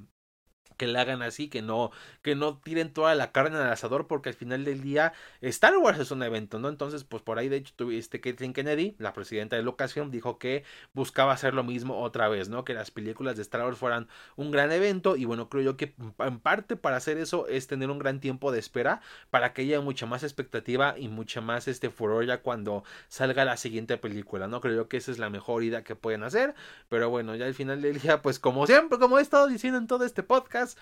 que 0.78 0.88
la 0.88 1.02
hagan 1.02 1.22
así, 1.22 1.50
que 1.50 1.62
no, 1.62 1.92
que 2.22 2.36
no 2.36 2.58
tiren 2.58 2.92
toda 2.92 3.16
la 3.16 3.32
carne 3.32 3.58
al 3.58 3.72
asador, 3.72 4.08
porque 4.08 4.30
al 4.30 4.36
final 4.36 4.66
del 4.66 4.82
día 4.82 5.14
Star 5.42 5.78
Wars 5.78 6.00
es 6.00 6.12
un 6.12 6.24
evento, 6.24 6.60
¿no? 6.60 6.70
Entonces, 6.70 7.04
pues 7.04 7.22
por 7.24 7.40
ahí 7.40 7.50
de 7.50 7.58
hecho 7.58 7.74
tuviste 7.76 8.22
Kathleen 8.22 8.54
Kennedy, 8.54 8.96
la 9.00 9.14
presidenta 9.14 9.56
de 9.56 9.64
Lucasfilm, 9.64 10.12
dijo 10.12 10.38
que 10.38 10.64
buscaba 10.94 11.34
hacer 11.34 11.54
lo 11.54 11.64
mismo 11.64 12.02
otra 12.02 12.28
vez, 12.30 12.50
¿no? 12.50 12.64
Que 12.64 12.74
las 12.74 12.92
películas 12.92 13.36
de 13.36 13.42
Star 13.42 13.62
Wars 13.62 13.78
fueran 13.78 14.08
un 14.36 14.52
gran 14.52 14.72
evento 14.72 15.16
y 15.16 15.26
bueno, 15.26 15.50
creo 15.50 15.64
yo 15.64 15.78
que 15.78 15.94
en 16.20 16.40
parte 16.40 16.76
para 16.76 16.98
hacer 16.98 17.18
eso 17.18 17.48
es 17.48 17.68
tener 17.68 17.90
un 17.90 18.00
gran 18.00 18.20
tiempo 18.20 18.52
de 18.52 18.60
espera 18.60 19.02
para 19.30 19.54
que 19.54 19.64
haya 19.64 19.82
mucha 19.82 20.06
más 20.06 20.24
expectativa 20.24 20.96
y 20.98 21.08
mucha 21.08 21.42
más 21.42 21.68
este 21.68 21.90
furor 21.90 22.26
ya 22.26 22.42
cuando 22.42 22.84
salga 23.08 23.46
la 23.46 23.58
siguiente 23.58 23.98
película, 23.98 24.48
¿no? 24.48 24.62
Creo 24.62 24.76
yo 24.76 24.88
que 24.88 24.98
esa 24.98 25.12
es 25.12 25.20
la 25.20 25.30
mejor 25.30 25.64
idea 25.64 25.84
que 25.84 25.96
pueden 25.96 26.24
hacer, 26.24 26.54
pero 26.90 27.10
bueno, 27.10 27.36
ya 27.36 27.46
al 27.46 27.54
final 27.54 27.82
del 27.82 28.00
día, 28.00 28.22
pues 28.22 28.40
como 28.40 28.66
siempre, 28.68 29.00
como 29.00 29.20
he 29.20 29.22
estado 29.22 29.48
diciendo 29.48 29.78
en 29.78 29.88
todo 29.88 30.06
este 30.06 30.24
podcast, 30.24 30.73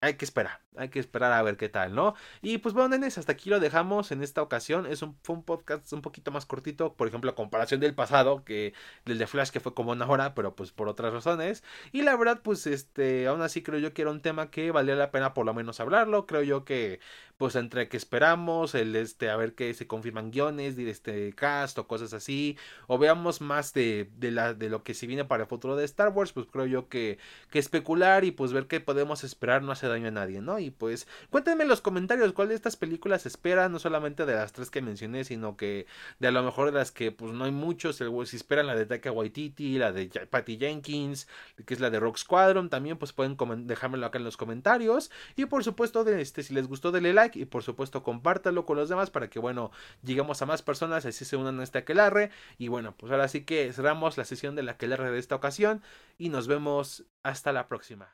hay 0.00 0.14
que 0.18 0.26
esperar, 0.26 0.60
hay 0.76 0.90
que 0.90 1.00
esperar 1.00 1.32
a 1.32 1.42
ver 1.42 1.56
qué 1.56 1.70
tal, 1.70 1.94
¿no? 1.94 2.14
Y 2.42 2.58
pues 2.58 2.74
bueno, 2.74 2.90
nenes, 2.90 3.16
hasta 3.16 3.32
aquí 3.32 3.48
lo 3.48 3.58
dejamos 3.58 4.12
en 4.12 4.22
esta 4.22 4.42
ocasión. 4.42 4.84
Es 4.86 5.00
un, 5.00 5.18
un 5.28 5.42
podcast 5.44 5.90
un 5.94 6.02
poquito 6.02 6.30
más 6.30 6.44
cortito, 6.44 6.94
por 6.94 7.08
ejemplo, 7.08 7.30
a 7.30 7.34
comparación 7.34 7.80
del 7.80 7.94
pasado, 7.94 8.44
que 8.44 8.74
el 9.06 9.16
de 9.18 9.26
Flash 9.26 9.48
que 9.50 9.60
fue 9.60 9.72
como 9.72 9.92
una 9.92 10.06
hora, 10.06 10.34
pero 10.34 10.54
pues 10.54 10.72
por 10.72 10.88
otras 10.88 11.14
razones. 11.14 11.64
Y 11.90 12.02
la 12.02 12.16
verdad, 12.16 12.42
pues 12.42 12.66
este, 12.66 13.26
aún 13.26 13.40
así 13.40 13.62
creo 13.62 13.78
yo 13.78 13.94
que 13.94 14.02
era 14.02 14.10
un 14.10 14.20
tema 14.20 14.50
que 14.50 14.70
valía 14.72 14.94
la 14.94 15.10
pena 15.10 15.32
por 15.32 15.46
lo 15.46 15.54
menos 15.54 15.80
hablarlo. 15.80 16.26
Creo 16.26 16.42
yo 16.42 16.64
que 16.66 17.00
pues 17.36 17.56
entre 17.56 17.88
que 17.88 17.96
esperamos 17.96 18.74
el 18.74 18.94
este 18.94 19.28
a 19.28 19.36
ver 19.36 19.54
que 19.54 19.74
se 19.74 19.86
confirman 19.86 20.30
guiones 20.30 20.78
este 20.78 21.32
cast 21.32 21.78
o 21.78 21.88
cosas 21.88 22.12
así 22.14 22.56
o 22.86 22.98
veamos 22.98 23.40
más 23.40 23.72
de, 23.72 24.10
de 24.16 24.30
la 24.30 24.54
de 24.54 24.70
lo 24.70 24.84
que 24.84 24.94
se 24.94 25.06
viene 25.06 25.24
para 25.24 25.44
el 25.44 25.48
futuro 25.48 25.74
de 25.76 25.84
Star 25.84 26.10
Wars 26.10 26.32
pues 26.32 26.46
creo 26.46 26.66
yo 26.66 26.88
que, 26.88 27.18
que 27.50 27.58
especular 27.58 28.24
y 28.24 28.30
pues 28.30 28.52
ver 28.52 28.66
qué 28.66 28.80
podemos 28.80 29.24
esperar 29.24 29.62
no 29.62 29.72
hace 29.72 29.88
daño 29.88 30.08
a 30.08 30.12
nadie 30.12 30.40
no 30.40 30.58
y 30.58 30.70
pues 30.70 31.08
cuéntenme 31.30 31.64
en 31.64 31.68
los 31.68 31.80
comentarios 31.80 32.32
cuál 32.32 32.48
de 32.48 32.54
estas 32.54 32.76
películas 32.76 33.26
esperan 33.26 33.72
no 33.72 33.78
solamente 33.78 34.26
de 34.26 34.34
las 34.34 34.52
tres 34.52 34.70
que 34.70 34.80
mencioné 34.82 35.24
sino 35.24 35.56
que 35.56 35.86
de 36.20 36.28
a 36.28 36.30
lo 36.32 36.42
mejor 36.42 36.66
de 36.66 36.78
las 36.78 36.92
que 36.92 37.10
pues 37.10 37.32
no 37.32 37.44
hay 37.44 37.52
muchos 37.52 37.96
si 38.26 38.36
esperan 38.36 38.66
la 38.66 38.76
de 38.76 38.86
Taika 38.86 39.10
Waititi 39.10 39.78
la 39.78 39.92
de 39.92 40.06
Patty 40.30 40.56
Jenkins 40.56 41.26
que 41.66 41.74
es 41.74 41.80
la 41.80 41.90
de 41.90 41.98
Rock 41.98 42.18
Squadron 42.18 42.70
también 42.70 42.96
pues 42.96 43.12
pueden 43.12 43.36
dejármelo 43.66 44.06
acá 44.06 44.18
en 44.18 44.24
los 44.24 44.36
comentarios 44.36 45.10
y 45.34 45.46
por 45.46 45.64
supuesto 45.64 46.04
de 46.04 46.20
este 46.20 46.44
si 46.44 46.54
les 46.54 46.68
gustó 46.68 46.92
denle 46.92 47.12
like 47.12 47.23
y 47.34 47.44
por 47.44 47.62
supuesto 47.62 48.02
compártalo 48.02 48.66
con 48.66 48.76
los 48.76 48.88
demás 48.88 49.10
para 49.10 49.28
que 49.30 49.38
bueno 49.38 49.70
lleguemos 50.02 50.42
a 50.42 50.46
más 50.46 50.62
personas 50.62 51.06
así 51.06 51.24
se 51.24 51.36
unan 51.36 51.60
a 51.60 51.62
este 51.64 51.78
aquelarre. 51.78 52.30
Y 52.58 52.68
bueno 52.68 52.94
pues 52.96 53.12
ahora 53.12 53.28
sí 53.28 53.44
que 53.44 53.72
cerramos 53.72 54.16
la 54.18 54.24
sesión 54.24 54.54
de 54.54 54.62
la 54.62 54.72
aquelarre 54.72 55.10
de 55.10 55.18
esta 55.18 55.34
ocasión 55.34 55.82
y 56.18 56.28
nos 56.28 56.46
vemos 56.46 57.04
hasta 57.22 57.52
la 57.52 57.68
próxima 57.68 58.08